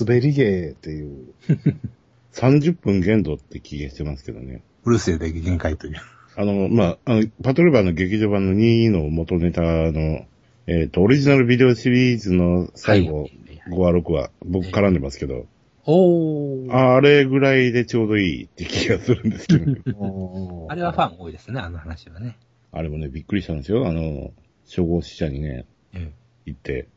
[0.00, 1.34] 滑り芸っていう。
[2.32, 4.62] 30分限度って気がしてますけどね。
[4.84, 5.94] うるせえで限界という。
[6.36, 10.26] あの、まあ、あの、パトレーバーの劇場版の2の元ネタの、
[10.66, 15.46] えっ、と、オリジナルビデオシリーズの最後、はい5話6話、僕絡んでますけど、
[15.86, 16.94] おー。
[16.96, 22.36] あれぐらいでちょうどいいって気がするんですけど、 あれはファン多いですね、あの話はね。
[22.72, 23.86] あれもね、びっくりしたんですよ。
[23.86, 24.32] あの、
[24.66, 26.10] 初号死者にね、え
[26.46, 26.88] 行って、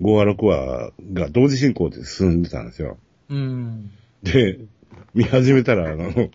[0.00, 2.98] 5話6話が同時進行で進んでたんですよ。
[3.30, 3.34] え。
[3.34, 3.90] うん。
[4.22, 4.58] で、
[5.14, 6.30] 見始めたら、あの、5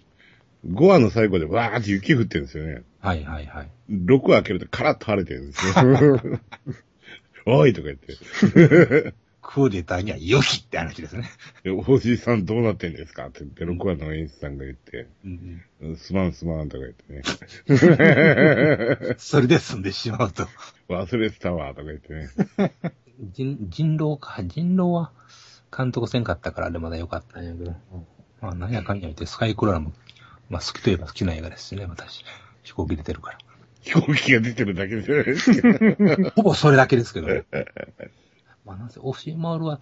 [0.86, 2.84] 話の最後でわーって雪降ってるんですよね。
[3.00, 3.70] はいはいはい。
[3.92, 5.74] 6話開けるとカラッと晴れてるんですよ。
[7.48, 9.14] おいとか言って。
[9.42, 11.28] クーデターには良きって話ですね。
[11.64, 15.62] でおじいさんどうなってんですかって言って、6話の演出さんが言って、うん。
[15.82, 17.24] うんすまんすまんとか言ってね。
[19.18, 20.48] それで済んでしまうと。
[20.88, 22.30] 忘れてたわとか言ってね。
[23.22, 24.44] 人、人狼か。
[24.44, 25.12] 人狼は
[25.76, 27.76] 監督せんかったからあれまだ良かったんやけど。
[28.42, 29.94] まあ、なんやかんや言って、スカイクローラも、
[30.50, 32.26] まあ、好きといえば好きな映画ですしね、私。
[32.64, 33.38] 飛行機出てるから。
[33.82, 36.32] 飛行機が出てるだけじゃないですか。
[36.36, 37.46] ほぼそれだけですけどね。
[38.66, 39.80] まあ、なんせ、オシマールは、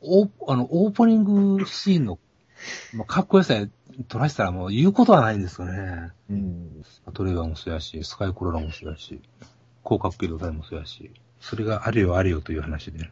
[0.00, 2.18] オーあの、オープニングシーンの、
[2.94, 3.54] まあ、かっこよさ
[4.08, 6.10] 撮らせたらもう言うことはないんですよね。
[6.30, 6.84] うん。
[7.12, 9.20] トレーバーもそうやし、スカイクローラもそうやし、
[9.84, 11.10] 広角機動隊もそうやし、
[11.42, 13.10] それがあれよあれよという話で。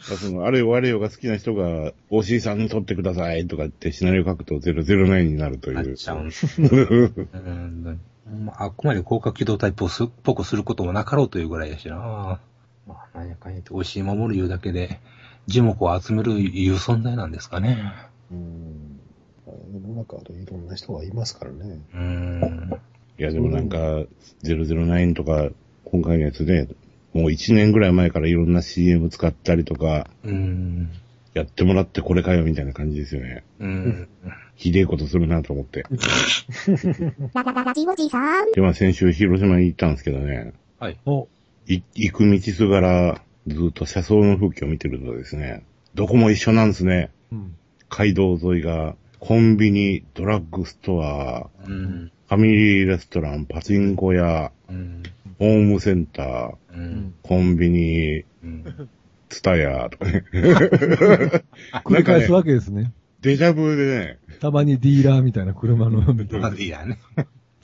[0.00, 5.76] その、あれよあれよが好きな人が、おしいさんに撮ってくださいとかってシナリオ書くと009になるという。
[5.76, 6.60] なっちゃうんです。
[6.60, 8.00] うん
[8.44, 11.96] まあ、あくまで広角機動隊っぽすっぽくすることもなかろうというぐらいやしな。
[11.96, 12.40] ま
[12.88, 15.00] あ、なんやかんやって、美味しい守るいうだけで、
[15.46, 17.92] 樹木を集めるいう存在なんですかね。
[18.30, 19.00] うん。
[19.72, 21.80] 世の中でいろんな人がいますからね。
[21.92, 22.80] うーん。
[23.18, 23.76] いや、でもなんか、
[24.44, 25.50] 009とか、
[25.84, 26.68] 今回のやつで、
[27.12, 30.90] もう1年ぐらい前からいろんな CM 使ったりとか、うーん。
[31.32, 33.44] やってもらってこれかよみたいな感じですよね。
[33.60, 34.08] うん。
[34.56, 35.84] ひでえことするなと思って。
[37.34, 38.52] ララララジオジさん。
[38.52, 40.98] で、まあ先週広島に行ったんですけどね、はい。
[41.06, 41.28] お、
[41.66, 45.62] い行く道すがら、ずっと車窓の風景を見てるとですね、
[45.94, 47.10] どこも一緒なんですね。
[47.32, 47.56] うん。
[47.88, 52.10] 街道沿いが、コンビニ、ドラッグストア、うん。
[52.28, 55.02] ファミリーレストラン、パチンコ屋、うん。
[55.40, 57.14] ホームセンター、うん。
[57.22, 58.88] コンビニ、うん。
[59.30, 60.22] ツタヤとかね。
[61.82, 62.92] 繰り返すわけですね。
[63.22, 66.98] デジャブでね、たまにディーラーみたいな車の見てまずいやね。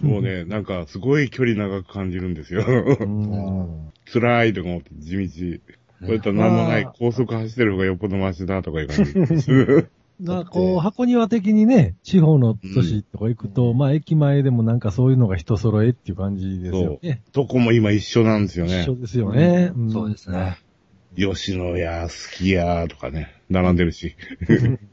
[0.01, 2.65] もうね、なんかすごい距離長く感じるんですよ。
[2.67, 6.07] うん辛いとか思って地道。
[6.07, 9.13] これと何もない高速走ってる方がよっぽどマシだとかいう感じ。
[10.21, 17.23] なこう、箱庭的にね、地方の都市とか行くと、まあ駅前でもなんかそういうのが人揃えっていう感じですよね。
[17.33, 18.97] どこも今一緒なんですよね一緒。
[18.97, 19.73] ですよね。
[19.77, 20.59] んそうですね。
[21.17, 24.17] 吉野家、すき家とかね、並んでるし。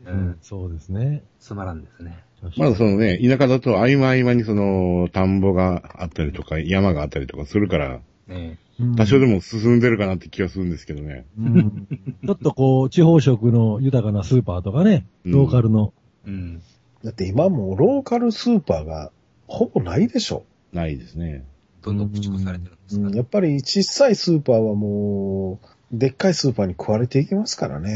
[0.05, 1.23] うん、そうですね。
[1.39, 2.23] つまらんですね。
[2.57, 8.57] まだそのね、田舎だと合間合間にその、田んぼがあったりとか、山があったりとかするから、ねうん
[8.97, 11.25] 多少でも進んでるかなって気がするんですけどね。
[11.37, 11.87] うん
[12.25, 15.93] ちょっとこう、地方食の豊かなスーパーとかね、うんローカルの。
[16.25, 16.61] うん。
[17.03, 19.11] だって今もうローカルスーパーが
[19.47, 20.45] ほぼないでしょ。
[20.71, 21.45] ないですね。
[21.83, 25.59] どんどん駆逐されてるんですかうん、やっぱり小さいスーパーはも
[25.91, 27.91] う、でっかいスーパーに食われていきますからうね。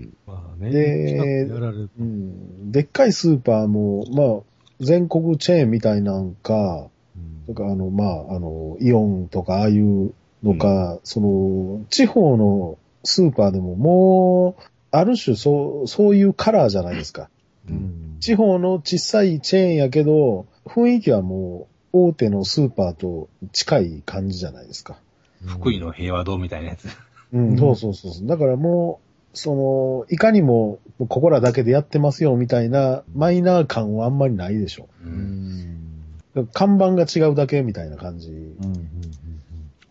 [0.00, 0.16] ん。
[0.26, 0.70] まあね。
[0.70, 1.42] で。
[1.44, 2.72] うん。
[2.72, 17.28] でっかいスーパーも、まあ、全国チェーンみたいなんか、うんとか、あの、まあ、あの、イオンとか、ああいうのか、その、地方のスーパーでももう、ある種、そう、そういうカラーじゃないですか。
[17.68, 24.96] うん地方の小さいチェーンやけど、雰囲気はもう、大手のスーパーと近い感じじゃないですか。
[25.44, 26.88] 福井の平和堂みたいなやつ。
[27.34, 28.26] うん、うんそうそうそうそう。
[28.26, 29.00] だからも
[29.34, 34.88] う、その、いかにも、ここらだけでやってますよ、みたいな、マイナー感はあんまりないでしょ。
[35.04, 35.06] う。
[35.06, 35.83] うん
[36.52, 38.30] 看板が違うだけみたいな感じ。
[38.30, 38.90] うんうん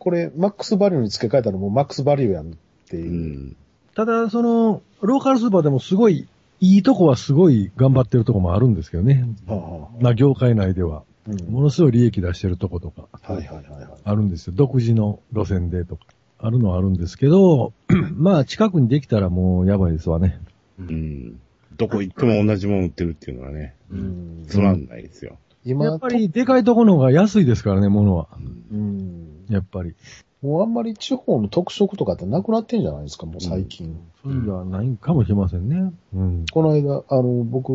[0.04, 2.54] これ、マックスバリューに付け替えたらもうマックスバリューやんっ
[2.90, 3.12] てういう。
[3.52, 3.56] ん。
[3.96, 6.28] ただ、その、ローカルスーパーでもすごい、
[6.60, 9.26] いいとこはすごい頑張ってるとこもあるんですけどね。
[9.48, 11.04] はあはあまあ、業界内では。
[11.26, 13.08] うんものすごい利益出してるとことか。
[13.22, 13.88] はいはいはいはい。
[14.04, 14.54] あるんですよ。
[14.58, 16.04] 独自の路線でとか。
[16.38, 17.72] あるのはあるんですけど、
[18.16, 20.38] まあ、近くにできたらもうやばいですわね。
[20.78, 21.40] うん。
[21.78, 25.38] どこ行っても同じもの売ってるっていうのはね、うんつまんないですよ。
[25.66, 28.28] 今、やっぱり、でかいとこの方が安いですからね、物は。
[28.72, 29.46] うん。
[29.50, 29.94] やっぱり。
[30.42, 33.98] もうあんまり地方の特色とかってなくなってんじゃないですか、もう最近。
[34.22, 35.94] そういうのはないかもしれませんね。
[36.14, 36.46] うん。
[36.52, 37.72] この間、あの、僕、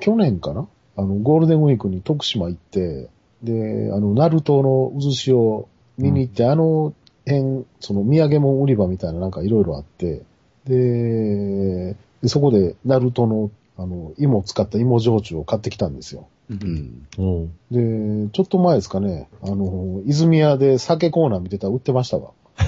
[0.00, 0.66] 去年かな？
[0.96, 3.08] あの、ゴールデンウィークに徳島行って、
[3.42, 6.92] で、あの、ナルトの渦潮を見に行って、あの
[7.26, 10.22] 辺、その土産物売り場みたいななんかいろいろあって、
[10.66, 16.26] でで、そこでナルトの、あの、芋を使った芋焼酎を買ってきたんですよ。
[16.50, 18.26] うん。
[18.26, 22.32] で、ちょっと前ですかね、あの、泉屋で酒コーナー見てたら売ってましたわ。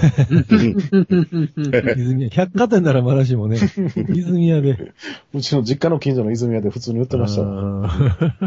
[1.96, 3.58] 泉屋、百貨店ならまだしもね、
[4.14, 4.92] 泉屋で。
[5.34, 7.80] うちの実家の近所の泉屋で普通に売ってましたわ。
[7.80, 7.90] わ。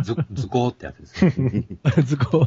[0.04, 1.32] ず、図工ってやつですよ。
[2.06, 2.44] 図工。
[2.44, 2.46] い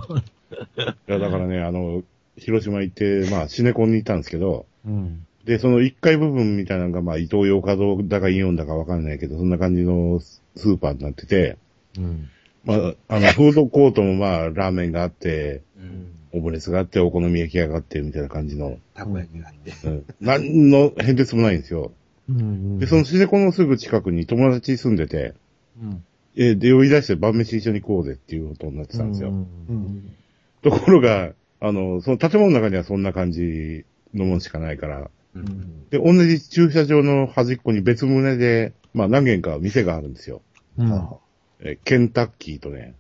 [1.07, 2.03] や、だからね、あの、
[2.37, 5.27] 広島行って、まあ、シネコンに行ったんですけど、うん。
[5.45, 11.57] で、その1階部分みたいなのが、まあ、伊東洋華堂だかイオンだかわかんないけど、そんな感じのスーパーになってて、
[11.99, 12.29] うん。
[12.69, 16.13] まあ、あの、フードコートもまあ、ラーメンがあって、うん。
[16.33, 19.73] オムレツがあって、お好み焼きがあって、みたいな感じの、たこ焼きがあって。
[19.89, 20.05] うん。
[20.21, 21.93] 何の変哲もないんですよ。
[22.29, 22.79] うん。
[22.79, 25.33] で、そのシネコンのすぐ近くに友達住んでて、
[25.81, 26.05] うん、
[26.37, 29.31] えで、呼び出して晩飯一緒に食おうぜっていうことになってたんですよ。
[29.31, 29.37] うん
[29.69, 30.15] うん
[30.61, 35.11] ところが、あの、その建物の中にはそんな感じのもんしかないから、う。
[35.37, 40.43] うんんで、同じ駐車場の端っこに別棟で、まあ何軒か店があるんですよ。
[40.77, 40.93] うん。
[40.93, 41.17] あ
[41.61, 42.95] えケンタッキーとね、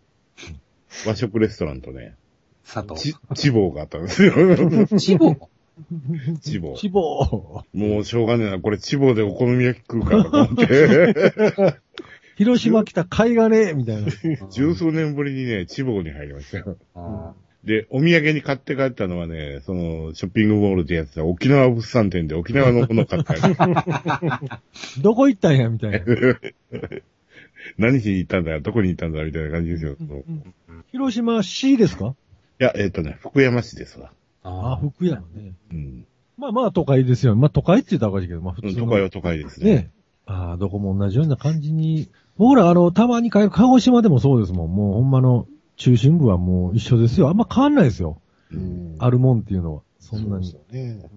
[1.06, 2.14] 和食レストランとね、
[2.66, 3.00] 佐藤。
[3.00, 4.34] ち、チボーがあったんですよ。
[4.98, 5.48] チボ
[6.40, 6.88] チボー。
[6.88, 7.64] 脂肪。
[7.72, 11.76] もうしょうがねえな、これチボーでお好み焼き食うかと思って、
[12.36, 14.10] 広島来た貝がね、みたいな。
[14.50, 16.76] 十数年ぶりにね、チボーに入りましたよ。
[16.94, 17.34] あ
[17.64, 23.56] で、お土産に買って帰ったのはね、その、ショッピングモールでやってた沖縄物産展で沖縄のもの買ったよ。
[25.02, 25.98] どこ行ったんや、みたいな。
[27.76, 29.92] 何しに行ったんだよ、どこに行ったんだみたいな感じですよ。
[29.92, 29.96] い
[30.92, 32.14] 広島市ですか？
[32.58, 34.10] や、えっ、とね、福山市ですわ。
[34.42, 35.52] あ、あ福山ね。
[35.72, 36.06] うん。
[36.36, 37.36] まあまあ都会ですよ。
[37.36, 38.86] まあ都会って言ったらおかしいけど、まあ普通の。
[38.86, 39.74] 都会は都会ですね。
[39.74, 39.90] ね。
[40.26, 42.08] ああ、どこも同じような感じに。
[42.36, 44.74] 僕らあの、たまに帰る、鹿児島でもそうですもん。
[44.74, 45.46] もうほんまの
[45.76, 47.28] 中心部はもう一緒ですよ。
[47.28, 48.20] あんま変わんないですよ。
[48.52, 49.82] うんあるもんっていうのは。
[50.00, 50.46] そんなに。
[50.46, 51.08] そうですよね。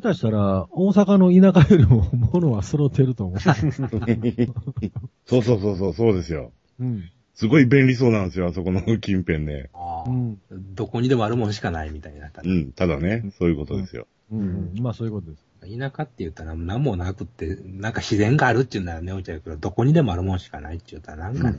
[0.00, 3.38] 下手したら、大阪の田舎よりも 物は揃ってると思う。
[5.26, 6.52] そうそうそうそう、そうですよ。
[6.80, 7.04] うん。
[7.34, 9.70] すごい便利そうなんですよ、あそこの近辺ね。
[9.72, 10.10] あう。
[10.10, 10.38] ん。
[10.74, 12.42] どこにでもあるもんしかないみたいになった。
[12.44, 14.08] うん、ただね、そういうことですよ。
[14.32, 14.72] うん。
[14.80, 15.44] まあそういうことです。
[15.78, 21.58] 田舎って言ったら何もなくって、なんか自然があるっていうならね、おいちゃうけど、どこにでもあるもんしかないって言ったらなんかね、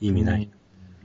[0.00, 0.50] 意味ない。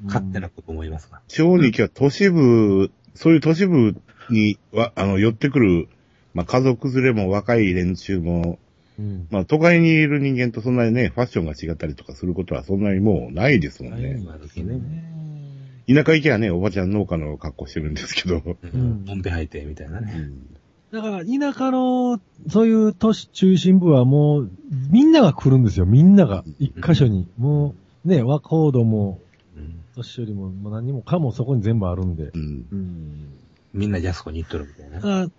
[0.03, 1.21] 勝手なこと思いますが。
[1.27, 3.95] 地方に行きは都市部、そういう都市部
[4.29, 5.87] には、あの、寄ってくる、
[6.35, 8.59] まあ、家族連れも若い連中も、
[8.99, 9.27] うん。
[9.31, 14.15] まあ、都会にいる人間とそんなにね、ファッションが違ったりとかすることはそんなにもうないですもんね。
[14.15, 15.15] ね。
[15.87, 18.41] 田舎行きはね、おばちゃん農家の格好してるんですけど。
[18.45, 19.05] うん。
[19.05, 20.29] ボンベ履いてみたいなね。
[20.91, 22.19] だから、田舎の、
[22.49, 24.51] そういう都市中心部はもう、
[24.91, 25.85] みんなが来るんですよ。
[25.85, 26.43] みんなが。
[26.59, 27.27] 一箇所に。
[27.37, 27.75] も
[28.05, 29.19] う、ね、和コードも、
[29.57, 32.31] うん年寄りも、もう何もかもそこに全部あるんで。
[32.33, 32.65] うん。
[32.69, 33.33] うん。
[33.73, 35.29] みんなジャスコに行っとるみたいな。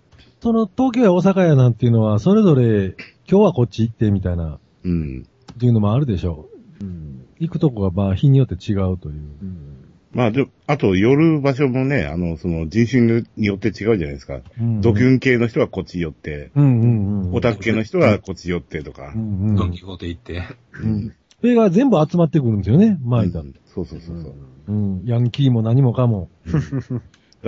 [0.42, 2.94] その東京や大阪やなんていうのは、それぞれ、
[3.28, 5.26] 今日はこっち行ってみたいな、うん。
[5.52, 6.48] っていうのもあるでしょ
[6.80, 6.88] うん。
[6.88, 7.42] う。
[7.42, 9.14] 行くとこが、まあ、日によって違うという。
[9.14, 9.76] うん。
[10.12, 14.40] まあ、で、あと、寄る場所もね、あの、その、人種によって違うじゃないですか。
[14.60, 17.34] うんドキュン系の人はこっち寄って、うんうんうん。
[17.34, 19.18] オタク系の人はこっち寄ってとかう。
[19.18, 19.56] んうん。
[19.56, 20.42] ドンキホーテ行って。
[20.80, 21.14] うん。
[21.40, 23.40] それが全部集まってくるんですよね、前だ。
[23.40, 24.34] うんそうそうそうそう。
[24.68, 25.02] うん。
[25.04, 26.30] ヤンキーも何もかも。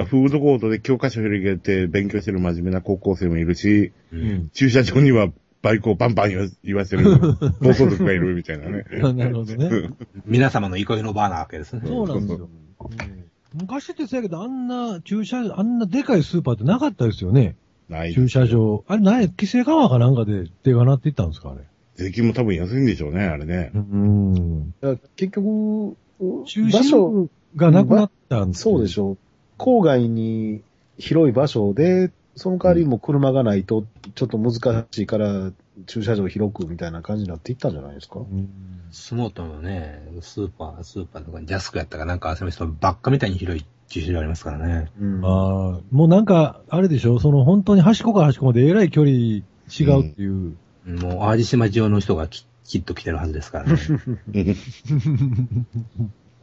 [0.04, 4.16] フードコートで教科書広げて勉強してる真面目な高校生もいるし、う。
[4.16, 4.50] うんん。
[4.50, 5.28] 駐車場には
[5.62, 7.04] バイクをバンバン言わせる
[7.60, 8.84] 暴走族がいるみたいなね。
[9.14, 9.90] なるほどね。
[10.26, 11.82] 皆様の憩いの場なわけですね。
[11.84, 12.48] そうなんですよ。
[12.80, 17.56] うん昔ってそうやけど、あんな駐車、あんなでかいスーパーってなかったですよね。
[17.88, 18.12] ない。
[18.12, 18.46] 駐車。
[18.46, 18.84] 場。
[18.86, 21.62] あれ、ない、規制緩和かなんかで手がなっていったんですか、あれ。
[21.96, 23.72] 税金も多分安いんでしょうね、あれね。
[23.74, 24.70] うん。
[24.80, 25.96] だから結局、
[26.44, 29.06] 中場所、心部がなくなったんそうでしょ。
[29.06, 29.18] ょう。
[29.58, 30.62] 郊外に
[30.98, 33.84] 広い場所で、その代わりも車がないと
[34.14, 35.52] ちょっと難しいから、
[35.86, 38.20] 駐車場広くみたいな感じになっていったんじゃないですか？
[38.20, 38.48] うん
[38.90, 44.90] スモートのね、スーパー、スーパーとかジャスクやったかなんか、その人ばっかみたいに広い駐車場ありますからね。
[45.00, 49.42] うんああ、もうなんか、あれでしょ、その本当に端っこから端っこまでえらい距離違
[49.84, 50.56] うっていう。
[50.86, 53.78] もう、淡路島上の人がききっと来てるはずですからね。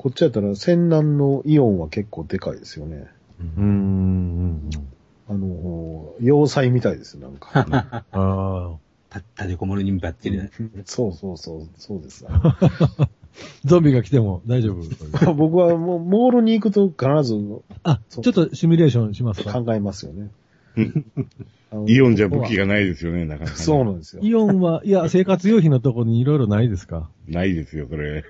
[0.05, 3.07] こっちやったら、仙南のイオンは結構でかいですよね。
[3.39, 4.69] うーん。
[5.27, 7.49] あの、要塞みたいです、なんか。
[8.05, 8.75] ああ。
[9.09, 10.51] た立てこもりにばっちりね。
[10.85, 12.23] そうそうそう、そうです。
[13.65, 14.83] ゾンビが来ても大丈夫。
[15.33, 17.41] 僕はもう、モールに行くと必ず
[17.81, 19.59] あ、ちょっとシミュレーションしますか？
[19.59, 20.29] 考えますよね。
[21.87, 23.63] イオンじゃ武器がないですよね、なかなかね。
[23.63, 24.21] そうなんですよ。
[24.23, 27.09] イオンは、いや、生活用品のとこにいろいろないですか？
[27.27, 28.23] ないですよ、それ。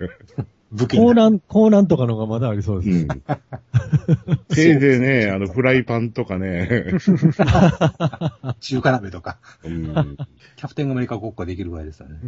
[0.75, 3.05] 武器になコーナン、コーナンとかのがまだありそううです。
[3.05, 3.07] ん。
[4.51, 6.91] せいぜいね、あの、フライパンとかね。
[8.59, 10.17] 中華鍋とか、うん。
[10.55, 12.19] キャプテンアメリカ国家できるぐらいですよね。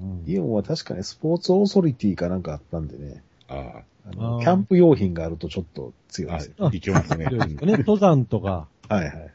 [0.00, 3.22] うんイオンは確かにスポーツオーソリティかなんかあったんでね。
[3.48, 7.26] ああキャンプ用品があるとちょっと強いあ、ですいけますね。
[7.26, 8.68] ね、 登山とか。
[8.88, 9.30] はいはい。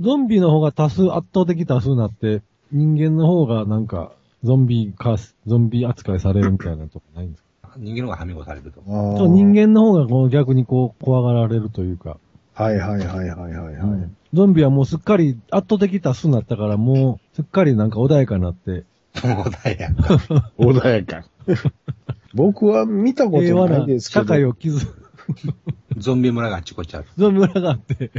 [0.00, 4.12] ゾンビの方が多数、圧倒的多数になって、人間の方がなんか、
[4.42, 7.70] ゾンビ化す、ゾンビ扱いされるみたいなとこないんですか？
[7.76, 8.82] 人間の方がはみごされると。
[8.86, 12.18] そう人間の方がこう逆にこう、怖がられるというか。
[12.54, 13.74] はいはいはいはいはいはい。
[13.74, 18.84] うんゾンビはもうすっかり圧倒的多数になったから、もうすっかりなんか穏やかになって、
[19.26, 20.14] もうだやんか。
[20.56, 21.24] 穏やか。
[22.32, 25.04] 僕は見たことないですけど、社会を築く、
[25.98, 27.06] ゾンビ村があっちこっちある。
[27.16, 28.12] ゾンビ村があって。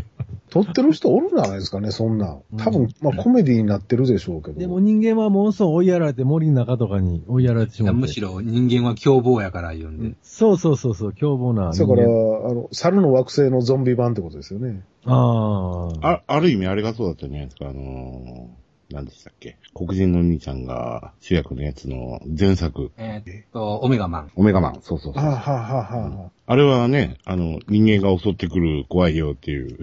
[0.51, 2.41] 撮ってる人おるんじゃないですかね、そんなん。
[2.57, 4.59] 多分、まあコメディになってるでしょうけど。
[4.59, 7.99] でも人間はもうそう追いやられて森の中とかに追いやられてしまって。
[8.01, 10.17] むしろ人間は凶暴やから言うんで。
[10.21, 11.95] そうそうそうそう、凶暴な人間。
[11.95, 14.83] だから、あの、猿の惑星のゾンビ版ってことですよね。
[15.05, 16.09] ああ。
[16.09, 24.31] あ、ある意味あれがそうだったんじゃないですか、あのー、何でしたっけ黒人の兄ちゃんが主役のやつの前作、えーっと、オメガマン。
[24.35, 24.81] オメガマン。
[24.81, 25.23] そうそうそう。
[25.23, 29.77] はあ、はあはあはあれはね、あの、人間が襲ってくる怖いよっていう。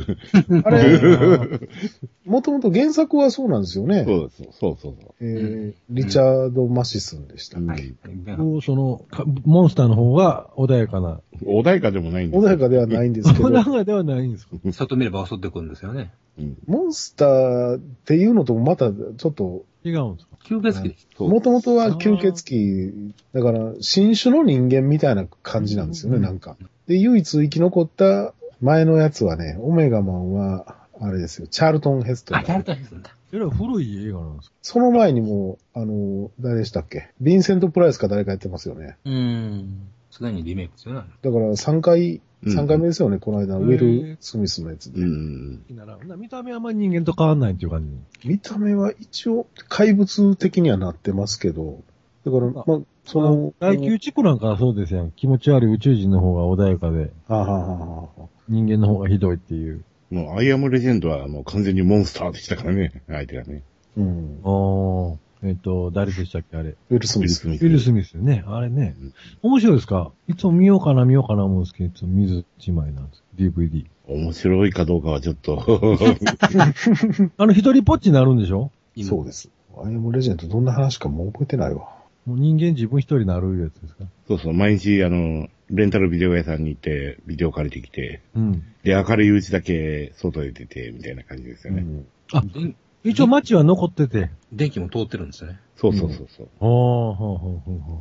[0.64, 0.98] あ、あれ、
[2.26, 4.04] もともと原作はそうなんですよね。
[4.06, 4.42] そうです。
[4.58, 5.14] そうそうそう。
[5.20, 7.58] えーリチャード・マシスンでした。
[7.58, 7.94] うんはい。
[8.36, 11.20] こうその、かモンスターの方が穏やかな。
[11.42, 14.56] 穏やかでもないんです穏やかではないんですけど 穏、やかではないんですか？
[14.72, 16.10] 外見れば襲ってくるんですよね。
[16.38, 20.36] うんモンスターっていうのともまたちょっと、違うんですか？
[20.44, 26.56] 吸血鬼もともとは吸血鬼、だから新種の人間みたいな感じなんですよね、うんなんか。
[26.86, 32.44] で、唯一生き残った前のやつはね、オメガマンは、あれですよ、チャールトン・ヘストンあ、。
[32.44, 33.10] チャールトンヘスんだ。
[33.32, 34.54] えらい古い映画なんですか？
[34.62, 37.10] その前にも、あの、誰でしたっけ？
[37.22, 38.96] ヴィンセント・プライスか誰かやってますよね。
[39.04, 39.88] うーん。
[40.10, 41.02] すでにリメイクですよね。
[41.22, 45.00] だから3回、うん3回目ですよね、この間、ウェル・スミスのやつで。
[45.00, 45.64] うん。
[45.70, 47.84] ならな見た目はあんまり人間と変わんないっていう感
[48.22, 48.28] じ。
[48.28, 51.82] 見た目は一応怪物的にはなってますけど、
[52.24, 52.64] だから、まあ、
[53.04, 55.10] その、大宮地区なんかはそうですやん。
[55.12, 59.82] 気持ち悪い宇宙人の方が穏やかで、はあ、はあはあはあ、人間の方がひどいっていう。
[60.10, 63.62] もう、アイアムレジェンドはもう完全にモンスターでしたからね、相手がね。
[63.96, 64.40] うん。
[64.44, 65.27] ああ。
[65.42, 66.74] えっ、と、誰でしたっけあれ？
[66.90, 67.46] ウィル・スミス。
[67.48, 68.44] ウィル・スミスね。
[68.46, 69.14] あれねうん。
[69.42, 70.10] 面白いですか？
[70.26, 73.22] いつも見ようかな見ようかな思うんですけど、いつも水一枚なんです。
[73.36, 73.86] DVD。
[74.08, 75.62] 面白いかどうかはちょっと、
[77.36, 78.70] あの、一人ぽっちになるんでしょ？
[78.96, 79.50] 犬そうです。
[79.76, 81.88] アイアムレジェンドどんな話かもう覚えてないわ。
[82.26, 84.04] もう人間自分一人になるやつですか？
[84.26, 88.62] そうそう、毎日、あの、レンタルビデオ屋さんに行って、ビデオ借りてきて、うん。
[88.82, 91.82] で、明るいうちだけ外へ出て、みたいな感じですよね。
[91.82, 92.06] うん
[92.52, 92.74] 電
[93.08, 94.30] 一応街は残ってて。
[94.52, 95.58] 電気も通ってるんですよね。
[95.76, 96.48] そうそうそうそう。
[96.60, 97.96] ああ、ほうほうほうほう。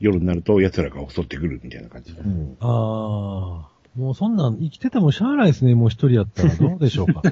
[0.00, 2.20] 夜になると奴らが襲ってくるみたいな感じで。
[2.20, 3.72] うんああ。
[3.98, 5.74] もうそんなん生きててもしゃあないですね。
[5.74, 7.22] もう一人やったら どうでしょうか。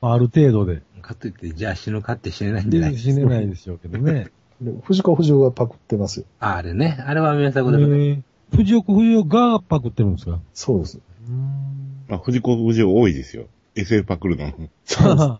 [0.00, 0.82] ある程度で。
[1.00, 4.30] かといって、じゃあ死ぬかって死ねないんじゃないで死ねないでしょうけどね。
[4.60, 6.26] で藤子不二雄がパクってますよ。
[6.40, 6.98] ああれね。
[7.06, 7.94] あれは名作だけど。
[7.94, 10.40] えー藤岡藤岡がパクってるんですか？
[10.54, 11.00] そうです。
[12.08, 13.44] まあ、藤子不二雄多いですよ。
[13.74, 14.52] SF パクるの。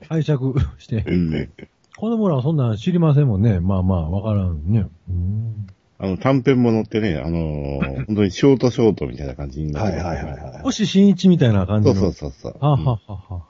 [0.09, 0.39] 拝借
[0.79, 1.05] して。
[1.07, 1.51] うんね。
[1.97, 3.59] 子供らはそんなん知りませんもんね。
[3.59, 4.81] まあまあ、わからんね。
[4.81, 5.67] うーん。
[6.01, 10.63] あの、短編ものってね、あのー 本当にショートショートみたいな感じになってはいはいはいはい。
[10.63, 11.95] 星新一みたいな感じの。
[11.95, 12.65] そうそうそうそう。
[12.65, 13.43] ははははは。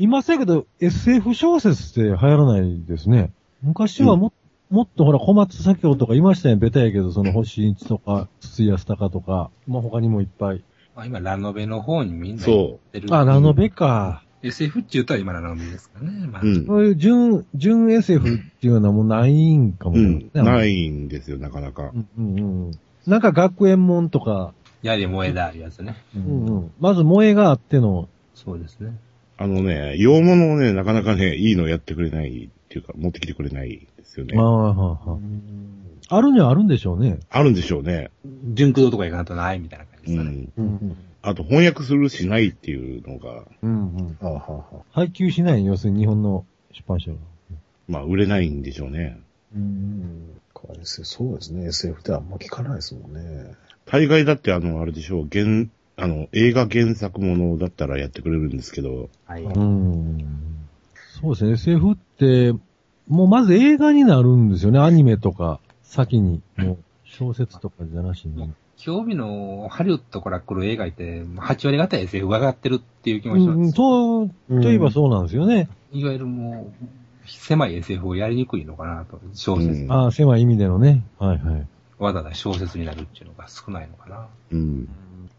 [0.00, 3.30] 今せやけど、SF 小説って流行らないですね。
[3.62, 4.32] 昔はも,、
[4.70, 10.64] もっとほら、小松左京とかいましたよ、ベタやけど、その星新一とか、筒井康隆とか、まあ他にもいっぱい。
[11.00, 13.08] まあ、今、ラノベの方にみんなそう行ってる。
[13.14, 14.22] あ、ラノベか。
[14.42, 16.26] SF って言ったら今ラノベですかね。
[16.26, 16.66] まあ、うん。
[16.66, 20.42] そういう純、純 SF っていうのはもうないんかもないですね。。
[20.42, 21.90] ないいんですよ、なかなか。
[21.94, 22.70] うんうんうん。
[23.06, 25.96] なんか学園もんとか、やり燃えだ、いうやつね。
[26.14, 26.72] うんうん。
[26.80, 28.92] まず萌えがあっての、そうですね。
[29.38, 34.34] あのね、洋物をね、なかなかね、いいのやってくれないっていうか、持ってきてくれないですよね。
[34.36, 35.18] ああ、はあ、はあ。
[36.12, 37.20] あるにはあるんでしょうね。
[37.30, 38.10] あるんでしょうね。
[38.52, 40.48] 純駆動とか行かないとないみたいな感じですね。
[40.56, 40.64] うん。
[40.64, 40.96] うん。
[41.22, 44.18] あと、翻訳するしないっていうのが、うんうん。
[44.20, 44.64] あはは。
[44.92, 47.16] 配給しない要するに日本の出版社が。
[47.88, 49.20] まあ、売れないんでしょうね。
[49.54, 50.40] うん。
[50.52, 51.66] これそうですね。
[51.66, 53.54] SF ってあんま聞かないですもんね。
[53.86, 59.42] 大概だって、あの、あれでしょう、原、あの、映画原作ものだったらやってくれるんですけど、はい。
[59.42, 60.24] うん。
[61.20, 61.52] そうですね。
[61.52, 62.52] SF って、
[63.08, 64.78] もうまず映画になるんですよね。
[64.78, 66.40] アニメとか、先に。
[66.56, 68.52] もう、小説とかじゃなしに。
[68.82, 73.72] 興味のハリウッドから来る映画って、8割方 SF が上がってるっていう気もうんうん、します。
[73.72, 74.30] そう、
[74.62, 75.68] といえばそうなんですよね。
[75.92, 79.20] いわゆるもう、狭い SF をやりにくいのかなと。
[79.34, 79.82] 小説。
[79.82, 81.04] うんああ、狭い意味でのね。
[81.18, 81.66] はいはい。
[81.98, 84.26] わざわざ小説になるっていうのが少ないのかな。
[84.52, 84.88] うん。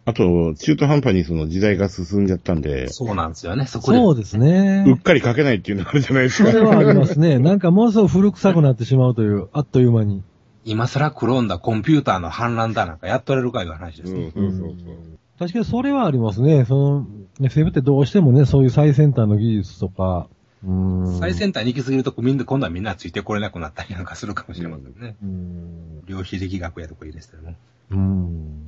[0.06, 3.66] あと、中途半端にその時代が進んじゃったんで、そうなんですよね。
[3.66, 3.98] そこで。
[3.98, 4.86] そうですね。
[4.88, 6.52] うっかり書けないっていうのあるじゃないですか。
[6.52, 7.40] それはありますね。
[7.40, 10.22] なんかもうすぐ古臭くなってしまうという、あっという間に。
[10.64, 14.32] 今更クローンだ、コンピューターの反乱だなんかやっとれるかいう話ですね。
[14.36, 14.96] うん、そうそうそう。
[15.40, 16.66] 確かにそれはありますね。
[16.66, 17.08] その、
[17.42, 20.28] SF ってどうしてもね、そういう最先端の技術とか、
[20.64, 21.20] うーん。
[21.20, 25.16] 最先端に行き過ぎると、みんな、今度はみんなついてこれなくなったりなんかするかもしれませんね。
[25.24, 26.06] うん。
[26.06, 27.56] 量子力学やとかいいですけども。
[27.90, 28.66] うん。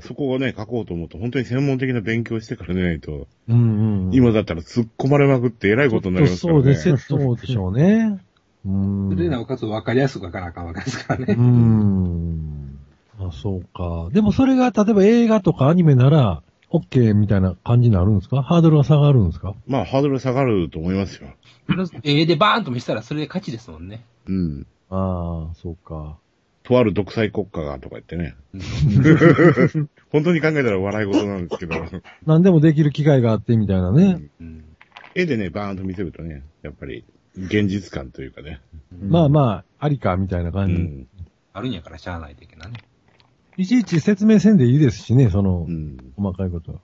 [0.00, 4.14] そこをね、書こうと思うと、本当に専門的な勉強してからでないと、うんうん。
[4.14, 6.62] 今だったら突っ込まれまくって偉いことになりますからね。
[6.62, 8.18] そうです、そうでしょうね。
[8.66, 9.10] うん。
[9.10, 11.34] それでなおかつ分かりやすく書かなあかんわけですからうね。
[11.34, 12.78] ん。
[13.20, 14.08] あ、そうか。
[14.12, 18.42] でもそれが、例えば映画とかアニメなら、OK みたいな感じになるんですか？
[18.42, 19.54] ハードルが下がるんですか？
[19.66, 21.28] まあ、ハードル下がると思いますよ。
[22.02, 24.04] 絵でバーンと見せたらそれで勝ちですもんね。
[24.26, 24.66] うん。
[24.90, 26.18] ああ、そうか。
[26.64, 28.34] とある独裁国家がとか言ってね。
[30.10, 31.74] 本当に考えたら笑い事なんですけど、
[32.26, 34.20] 何でもできる機会があってみたいなね。
[34.40, 34.64] うん
[35.16, 37.04] 絵でね、バーンと見せるとね、やっぱり、
[37.36, 38.60] 現実感というかね。
[38.92, 40.74] まあまあ、ありか、みたいなう感じ。
[40.74, 41.06] ん。
[41.52, 42.78] あるんやからしゃあないといけないね。
[43.56, 46.12] いちいち説明せんでいいですしね、そのう、ん。
[46.16, 46.78] 細かいことは。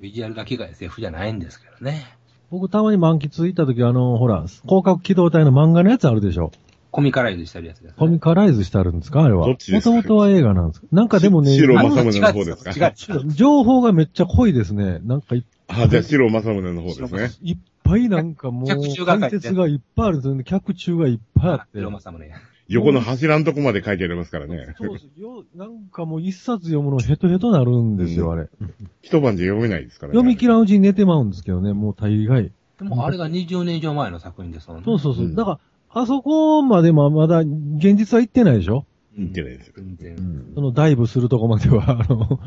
[0.00, 2.06] ビジュアルだけが SF じゃないんですけどね。
[2.50, 6.50] 僕たまに満喫行った時あの、ほら、広角機動隊の漫画のやつあるでしょ？
[6.90, 7.94] コミカライズしてるやつです、ね。
[7.98, 9.22] コミカライズしてあるんですか？
[9.22, 9.46] あれは。
[9.46, 9.90] どっちですか？
[9.94, 12.70] もともとは映画なんですかなんかでもね、白あ正宗の方ですか？
[12.72, 13.32] 違う違う。
[13.32, 14.98] 情報がめっちゃ濃いですね。
[15.04, 17.30] なんかいあ、じゃあ、白正宗の方ですね。
[17.42, 17.58] いっ
[17.90, 20.44] ぱいなんかもう、脚注が書いて解説がいっぱいあるんですよね。
[20.44, 21.80] 脚注がいっぱいあって。
[21.80, 22.32] ロマサムね。
[22.68, 24.74] 横の柱のとこまで書いてありますからね。
[24.78, 25.44] そうですよ。
[25.56, 28.48] なんかもう一冊読むのヘトヘトなるんですよ、あれ。
[29.02, 30.16] 一晩じゃ読めないですからね。
[30.16, 32.52] 読み切らんうちに寝てまうんですけどね、もう大概。
[32.78, 34.82] でもあれが20年以上前の作品ですもんね。
[34.84, 35.24] そうそうそう。
[35.24, 35.60] うんだか
[35.92, 38.86] ら、あそこまでもまだ現実は行ってないでしょ？
[39.18, 39.72] 言ってないですよ。
[39.76, 40.16] 全然。
[40.16, 42.38] うんそのダイブするとこまでは、あの、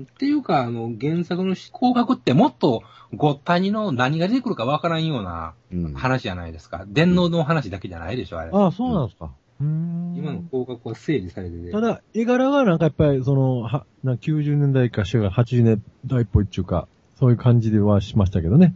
[0.00, 2.82] っていうか、あの、原作の広角ってもっと
[3.14, 5.94] ごったにの何が出てくるかわからんようなうん。
[5.94, 6.84] 話じゃないですか。
[6.88, 8.50] 電脳の話だけじゃないでしょ、あれ。
[8.52, 9.30] ああ、そうなんですか。
[9.60, 10.14] うーん。
[10.16, 11.70] 今の広角は整理されてて。
[11.70, 16.88] ただ、絵柄がなんかやっぱり、その、は、な90年代か、80年代っぽいっていうか、
[17.18, 18.74] そういう感じではしましたけどね。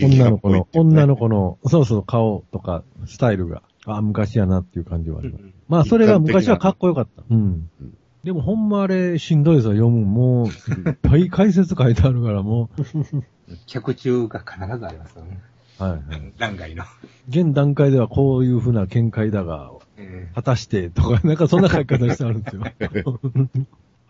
[0.00, 5.44] 女の子の、女の子の、そうそう、顔とか、スタイルが、あ昔やなっていう感じはあります。
[5.68, 7.22] まあ、それが昔はかっこよかった。
[7.28, 7.97] うんうん。
[8.24, 10.04] でも、ほんまあれ、しんどいですよ、読む。
[10.04, 10.50] もう、い
[10.90, 12.68] っぱい解説書いてあるから、も
[13.66, 15.40] 客中が必ずありますよね。
[15.80, 15.82] う。
[15.82, 16.32] はいはい。
[16.36, 16.84] 欄外の。
[17.28, 22.62] 現段階ではこういうふうな見解だが、え果たして、とか、なんかそんな書き方してあるんですよ。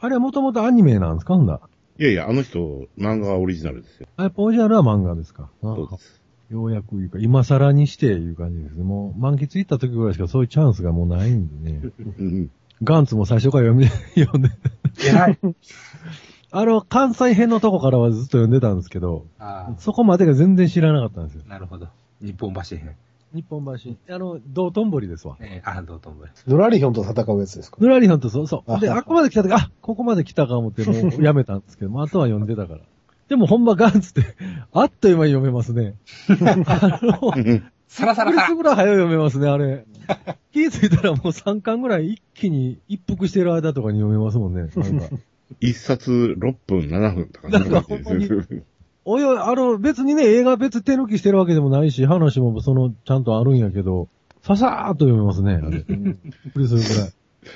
[0.00, 1.60] あれはもともとアニメなんですかほんだ。
[1.98, 4.06] いやいや、あの人、漫画はオリジナルですよ。
[4.16, 5.50] あやっぱオリジナルは漫画ですか？
[5.62, 6.22] あそうです。
[6.50, 8.82] ようやくいうか、今更にしていう感じですね。
[8.84, 11.82] もう、満喫行った時ぐらいしかそういうチャンスがもうないんでね。
[12.18, 12.50] うん
[12.82, 13.86] ガンツも最初から読み、
[14.22, 14.50] 読んで。
[15.04, 15.38] え偉い。
[16.50, 21.42] あの、関西編のとこからはずっと読んでたんですけど、あそこまでが全然知らなかったんですよ。
[21.46, 21.88] あ、なるほど。
[22.22, 22.96] 日本橋編。
[23.34, 24.14] 日本橋。
[24.14, 25.36] あの、道頓堀ですわ。
[25.40, 26.44] えー、あ、どうともです。
[26.48, 27.76] ドラリヒョンと戦うやつですか？
[27.80, 28.80] ぬらりさんとそうそう。
[28.80, 32.80] で、ああっこまで来た時、あ、ここまで来たか思ってもうやめたんですけど、まあ、あとは読んでたから。
[33.28, 34.34] でもほんまガンツって、
[34.72, 35.96] あっという間に読めますね。
[36.66, 37.32] あの、
[37.88, 39.84] サラサラサラびっくりするぐらい早い読めますね、あれ。
[40.52, 44.70] 気づいたらもう3巻ぐらい一気に一服してる間とかに読めますもんね。
[45.60, 48.62] 一冊6分、7分とかそんな感じですよ。
[49.04, 54.08] おいおい、あの、別にね、映画別手抜きしてるわけでもないし、話もその、ちゃんとあるんやけど、
[54.42, 55.78] ささーっと読めますね、あれ。
[55.78, 55.84] びっ
[56.52, 57.12] くりするぐらい。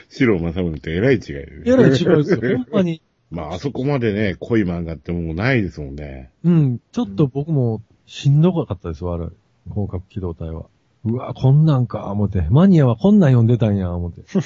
[0.09, 3.03] 白正宗ってえらい違いでえらい違いですよ、ほんまに。
[3.31, 6.31] まあ、あそこまでね、濃い漫画ってもうないですもんね。
[6.45, 9.27] うん、ちょっと僕もしんどかったですわ、あれ。
[9.71, 10.67] 広角機動隊は。
[11.05, 12.47] うわ、こんなんか、思って。
[12.51, 14.23] マニアはこんなん読んでたんや、思って。
[14.29, 14.39] す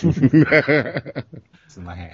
[1.81, 2.11] んまへん。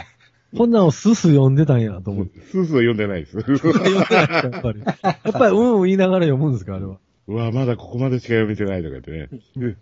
[0.57, 2.41] こんなんをスス読んでたんや、と思って。
[2.41, 3.41] スースー読んでないです。
[3.41, 4.81] 読んでないやっぱり。
[4.81, 4.91] や
[5.31, 6.99] っぱり、うんうん言いながら読むんですか、あれは。
[7.29, 9.29] うわ、まだここまでしか読めてないとか言ってね。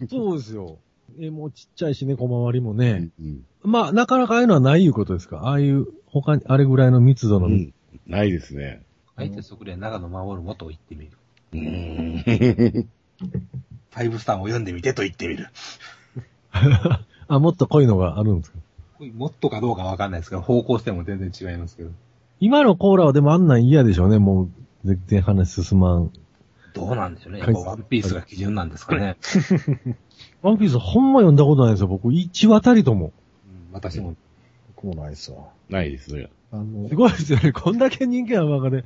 [0.09, 0.79] そうですよ。
[1.18, 3.09] え、もうちっちゃいしね、小回りもね。
[3.18, 5.39] うんまあ、なかなかああいうのはないいうことですか？
[5.45, 7.73] ああいう、他に、あれぐらいの密度の密
[8.07, 8.12] うん。
[8.12, 8.83] ないですね。
[9.16, 11.11] あえてそこで長野守るもと言ってみる。
[11.53, 12.89] うーん。
[13.21, 15.49] ファイブスターも読んでみてと言ってみる。
[17.29, 18.59] あ、もっと濃いのがあるんですか？
[19.14, 21.91] もっとかどうかわかんないですけど、方向性も全然違いますけど。
[22.39, 24.49] 今のコーラはでもあんなん嫌でしょうね、もう、
[24.85, 26.12] 全然話進まん。
[26.75, 27.41] どうなんでしょうね。
[27.41, 29.16] やっぱワンピースが基準なんですかね。
[30.43, 32.12] ワンピースほんま読んだことないですよ、僕。
[32.12, 33.07] 一話たりとも。
[33.07, 34.14] うん私も。
[34.77, 35.49] 僕もないっすわ。
[35.68, 36.29] ないですね。
[36.53, 37.53] あのす、ごいですよね。
[37.53, 38.84] こんだけ人気ある中で、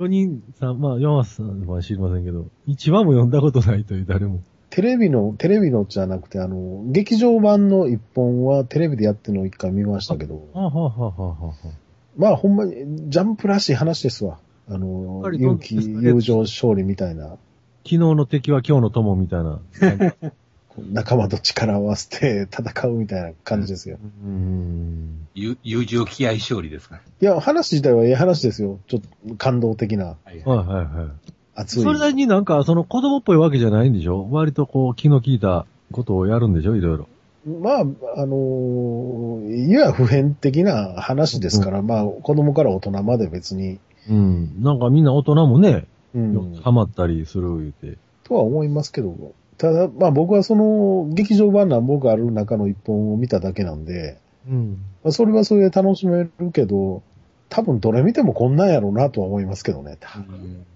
[0.00, 4.40] 4人さん、まあ、山瀬さんは知りませんけど、一話も読んだことないという誰も。
[4.70, 11.68] テレビの、テレビのじゃなくて、あの、劇場版の一本はテレビでやってるのを一回見ましたけど、はあ、はあはあはあはあ、
[12.16, 14.38] まあほんまにジャンプらしい話ですわ。
[14.68, 17.36] あの勇気、友情、勝利みたいな、
[17.84, 19.60] 昨日の敵は今日の友みたいな。
[20.78, 23.98] 仲間と力を合わせて戦うみたいな感じですよ。
[24.24, 25.28] うーん。
[25.34, 27.02] 友友情気合勝利ですかね。
[27.20, 28.78] いや、話自体はええ話ですよ。
[28.86, 31.08] ちょっと感動的な、はいはいはいはい。
[31.54, 31.82] 熱い。
[31.82, 34.28] それなりになんか、その子供っぽいわけじゃないんでしょ？
[34.30, 36.76] 割とこう、気の利いたことをやるんでしょ？
[36.76, 37.08] いろいろ。
[37.44, 37.84] まあ、あ
[38.26, 44.62] のー、いや普遍的な話ですから、まあ、子供から大人まで別に、うん。
[44.62, 47.98] なんかみんな大人もね、うん、ハマったりする言うて。
[48.24, 49.32] とは思いますけど、
[49.62, 54.70] ただ、まあ僕はその、劇場版何本かある中の一本を見ただけなんで、うん。
[55.04, 57.04] まあ、それはそれで楽しめるけど、
[57.48, 59.98] 多分どれ見てもこんなんやろうなとは思いますけどね。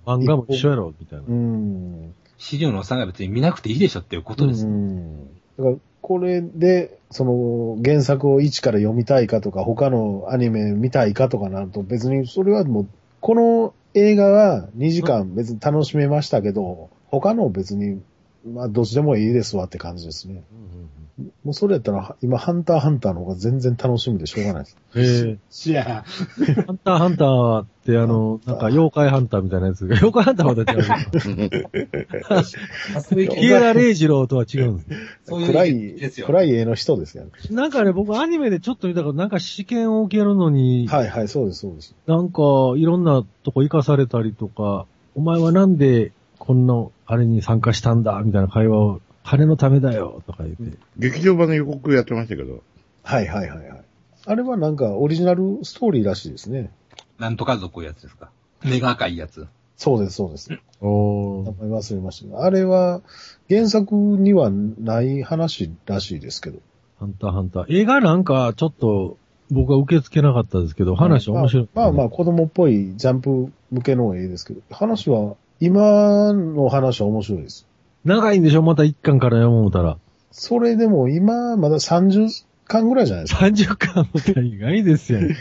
[0.06, 1.24] 漫画も一緒やろ、みたいな。
[1.26, 2.14] うん。
[2.38, 4.66] 資料のおっさんが別に見なくていいでしょっていうことです。
[4.66, 5.34] うん。
[5.58, 12.88] だから、これで、その、原作を一から読みたいかとか、他のアニメ見たいかとかなると、別にそれはもう、
[13.20, 18.00] この映画は2時間別に楽しめましたけど、他の別に、
[18.46, 20.44] まあ、どっちでもいいですわって感じですね。
[21.44, 25.26] もうそれやったら、今、ハンターハンターの方が全然楽しみでしょうがないです。
[25.26, 25.38] へえ。
[25.50, 26.04] しや。
[26.04, 32.44] ハンターハンターってあの、なんか妖怪ハンターみたいなやつが、 妖怪ハンターはまた違う。
[33.00, 34.88] そういうキエラ・レイジローとは違うんです。
[35.24, 36.26] そういう暗い、よ。
[36.26, 37.30] 暗い絵の人ですよね。
[37.50, 41.94] なんかね、僕アニメでちょっと見たから、なんか試験を受けるのに、はいはい、そうです、そうです。
[42.06, 42.42] なんか
[42.76, 44.84] いろんなとこ行かされたりとか、
[45.14, 46.12] お前はなんで
[46.46, 50.78] こんなあれに参加したんだみたいな会話を、金のためだよとか言って。
[50.96, 52.62] 劇場版の予告やってましたけど、
[53.02, 53.84] はいはいはいはい。
[54.26, 56.70] あれはなんかオリジナルストーリーらしいですね。
[57.18, 58.30] なんとか族いうやつですか。
[58.64, 59.46] 目が赤いやつ。
[59.76, 60.50] そうです、そうです。
[60.80, 62.44] お名前忘れましたが。
[62.44, 63.02] あれは
[63.48, 66.60] 原作にはない話らしいですけど。
[66.98, 67.64] ハンターハンター。
[67.68, 69.18] 映画なんかちょっと
[69.50, 71.68] 僕は受け付けなかったですけど、話面白い。
[71.74, 77.66] まあまあまあ子供っぽいジャンプ向けの絵ですけど、話は、今の話は面白いです。
[78.04, 78.62] 長いんでしょ？
[78.62, 79.98] また一巻から読もうたら。
[80.30, 82.28] それでも今まだ30
[82.66, 83.46] 巻ぐらいじゃないですか。
[83.46, 85.36] 30巻も意外ですよね。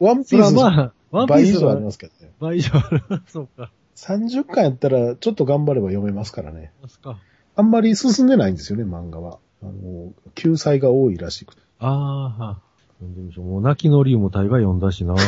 [0.00, 2.30] ワンピースまあ、ワンピースは倍以上ありますけどね。
[2.40, 3.02] 倍以上ある。
[3.26, 3.70] そうか。
[3.96, 6.72] 30巻やったらちょっと頑張れば読めますからね。
[6.82, 7.18] ますか。
[7.56, 9.38] あんまり進んでないんですよね、漫画は。
[9.62, 11.62] あの、救済が多いらしくて。
[11.78, 12.58] ああ、は
[12.98, 13.44] 読んでみましょう。
[13.44, 15.14] もう泣きの竜も大概読んだしな。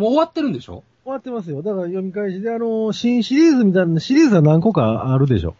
[0.00, 0.82] もう終わってるんでしょ？
[1.04, 1.62] 終わってますよ。
[1.62, 5.54] だから読み返しで、あの、新シリーズみたいな、シリーズは何個かあるでしょ。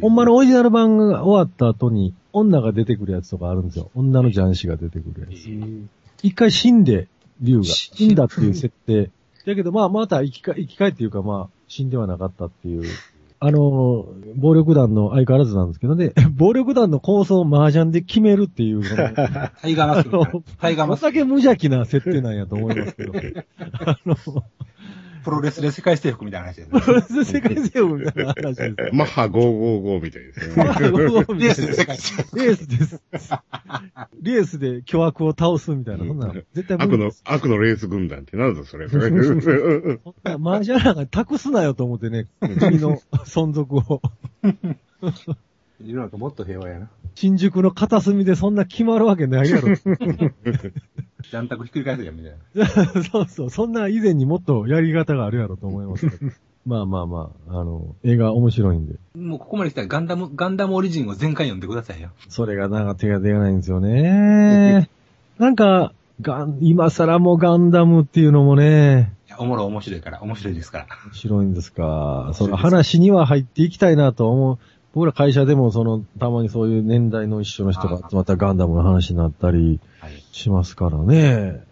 [0.00, 3.90] ほんまのオリジナル版が終わった後に、女が出てくるやつとかあるんですよ。
[3.94, 5.86] 女の雀士が出てくるやつ。
[6.22, 7.08] 一回死んで、
[7.40, 7.64] 竜が。
[7.64, 9.10] し死んだっていう設定。
[9.46, 12.84] だけど、まあ、また生きか、生き返っていうか、まあ、死んではなかったっていう。
[13.42, 20.42] あの、暴力団の相変わらずなんですけどね、 暴力団の構想を麻雀で決めるっていう、 タイガーマスク。
[20.58, 21.06] タイガーおマスク。
[21.06, 23.14] 酒無邪気な設定なんやと思いますけど。
[23.86, 24.14] あの、
[25.24, 27.24] プロレスで世界征服みたいな話ですね。
[27.24, 28.76] 世界征服みたいな話です。
[28.92, 30.54] マッハ555みたいですね。
[30.56, 32.38] レースで世界征服。
[32.38, 33.00] レースです。
[34.22, 38.88] レースで巨悪を倒すみたいな、そんなの絶対無悪の理です。、悪のレース軍団ってなんだそれ。
[38.88, 39.06] そんな
[40.38, 44.02] マージャーなんか託すなよと思ってね、君の存続を。
[45.84, 46.90] 世の中もっと平和やな。
[47.14, 49.74] 新宿の片隅でそんな決まるわけないやろ。
[49.74, 53.02] ジャンタクひっくり返すやんみたいな。
[53.04, 56.32] そうそう、そんな以前にもっとやり方があるやろと思いますけど。
[56.66, 58.94] まあまあまあ、あの、映画面白いんで。
[59.14, 62.10] もうここまで来たらガンダム、ガンダムオリジンを全回読んでくださいよ。
[62.28, 64.90] それがなんか手が出ないんですよね。
[65.38, 70.86] なんか、ガン、今更もうガンダムっていうのもね、いや、おもろ面白いから、面白いですから。
[71.06, 72.32] 面白いんですか。
[72.34, 74.58] その話には入っていきたいなと思う。
[74.92, 80.24] 僕ら会社でもその、たまにそういう年代の一緒の人が集まったらガンダムの話になったりはい。
[80.32, 81.64] しますからね。
[81.64, 81.70] うん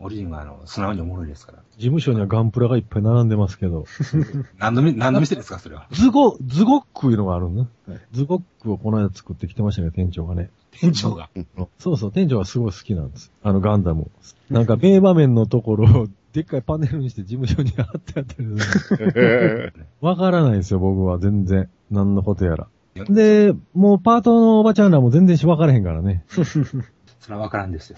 [0.00, 1.58] オリジンはあの、素直におもろいですから。
[1.72, 3.84] 事務所にはガンプラがいっぱい並んでますけど。
[4.58, 5.86] 何のみ、何の店ですか、それは。
[5.90, 8.00] ズゴ、ズゴックいうのがあるねはい。
[8.12, 10.50] ズゴックをこの間作ってきてましたね、店長がね。
[10.72, 11.30] 店長が。
[11.78, 13.32] そうそう、店長がすごい好きなんです。
[13.42, 14.08] あのガンダムを。
[14.50, 19.74] なんか名場面のところを、でっかいパネルにして事務所に貼ってあったりする。
[20.00, 21.68] わからないですよ、僕は全然。
[21.90, 22.68] 何のことやら。
[22.94, 26.24] で、もうパートのおばちゃんらも全然しわからへんからね。
[26.32, 27.96] それはわからんですよ。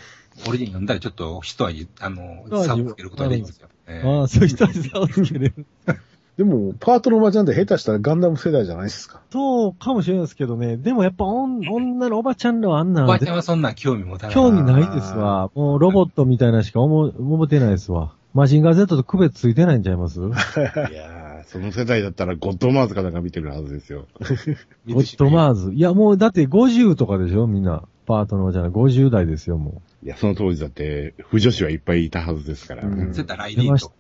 [0.49, 3.69] オリジン読んだらちょっと一味、あの、一味差をつけることができますよ。
[3.87, 5.67] ええああ、そういう人に差をつけれる。
[6.37, 9.21] でも、パートのおばちゃんって下手したらガンダム世代じゃないですか。
[9.31, 10.77] そうかもしれないですけどね。
[10.77, 14.35] でもやっぱおん女のおばちゃんらはあんなおのばちゃんはそんな興味持たない。
[14.35, 15.51] 興味ないですわ。
[15.55, 18.15] もうロボットみたいなしか思う思ってないですわ。
[18.35, 20.19] マジンガー Z と区別ついてないんちゃいます？
[20.21, 24.07] いやー、その世代だったらゴッドマーズかなんか見てるはずですよ。
[24.91, 25.73] ゴッドマーズ。
[25.73, 27.85] いや、もうだって50とかでしょみんな。
[28.07, 32.83] パートのおばちゃんら50代ですよ、もいや、その当時だって、不女子はいっぱいいたはずですから。
[32.87, 33.93] ううんん、絶対ライディーと。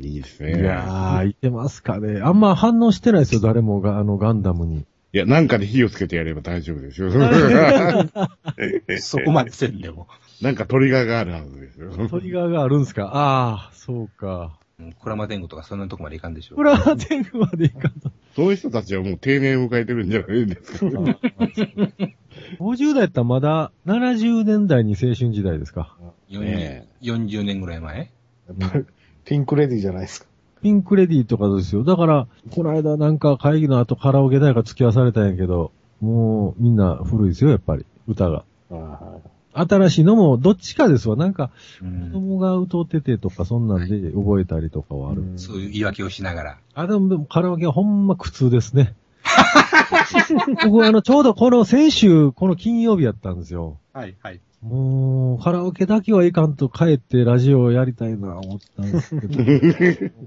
[0.00, 0.46] いいですう。
[0.46, 0.60] ね。
[0.60, 2.20] いやー、いてますかね。
[2.22, 4.86] あんま反応してないですよ、誰もが、あの、ガンダムに。
[5.12, 7.10] いや、なんかで火をつけてやれば大丈夫ですよ。
[8.98, 10.08] そこまでせんでも。
[10.44, 11.90] なんかトリガーがあるはずですよ。
[12.08, 13.10] トリガーがあるんすか？
[13.14, 14.58] ああ、そうか。
[14.78, 16.58] うんクラマテンゴとかそんなとこまでいかんでしょう。
[16.58, 18.10] プラテングまでいかんと。
[18.34, 20.86] そういう人たちはもう定年を迎えてるんじゃないですか。
[22.58, 25.96] 50代やったらまだ70年代に青春時代ですか
[26.30, 28.10] ？40, ね40年ぐらい前？
[28.48, 28.84] やっぱり、
[29.24, 30.26] ピンクレディーじゃないですか。
[30.62, 31.84] ピンクレディーとかですよ。
[31.84, 37.86] だから、この間なんか会議の後カラオケ代が付き合わされたんやけど、もうみんな古いですよ、やっぱり。
[38.08, 38.44] 歌が。
[38.70, 39.20] あは
[39.54, 41.16] 新しいのもどっちかですわ。
[41.16, 41.50] なんか、
[41.80, 42.12] 子うん。
[42.12, 45.22] 供が歌っててとか、そんなんで覚えたりとかはある。
[45.22, 46.58] うんそういう言い訳をしながら。
[46.74, 48.94] あ、でも、でもカラオケはほんま苦痛ですね。
[50.64, 53.78] 僕あの、ちょうどこの先週、この金曜日やったんですよ。
[53.92, 54.40] はい、はい。
[54.62, 59.26] もう、カラオケだけはいかんと帰ってラジオをやりたいな思ったんですけ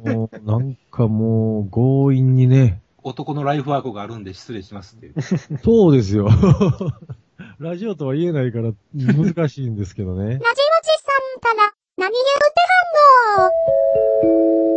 [0.04, 5.12] ど、もうなんかもう強引にね、男のライフワークがあるんで失礼しますって。
[5.64, 6.30] そうですよ。
[7.60, 10.26] ラジオとは言えないから難しいんですけどね。
[10.26, 10.50] ラジオチ
[11.04, 12.24] さんから何言う
[13.34, 14.77] てはんの？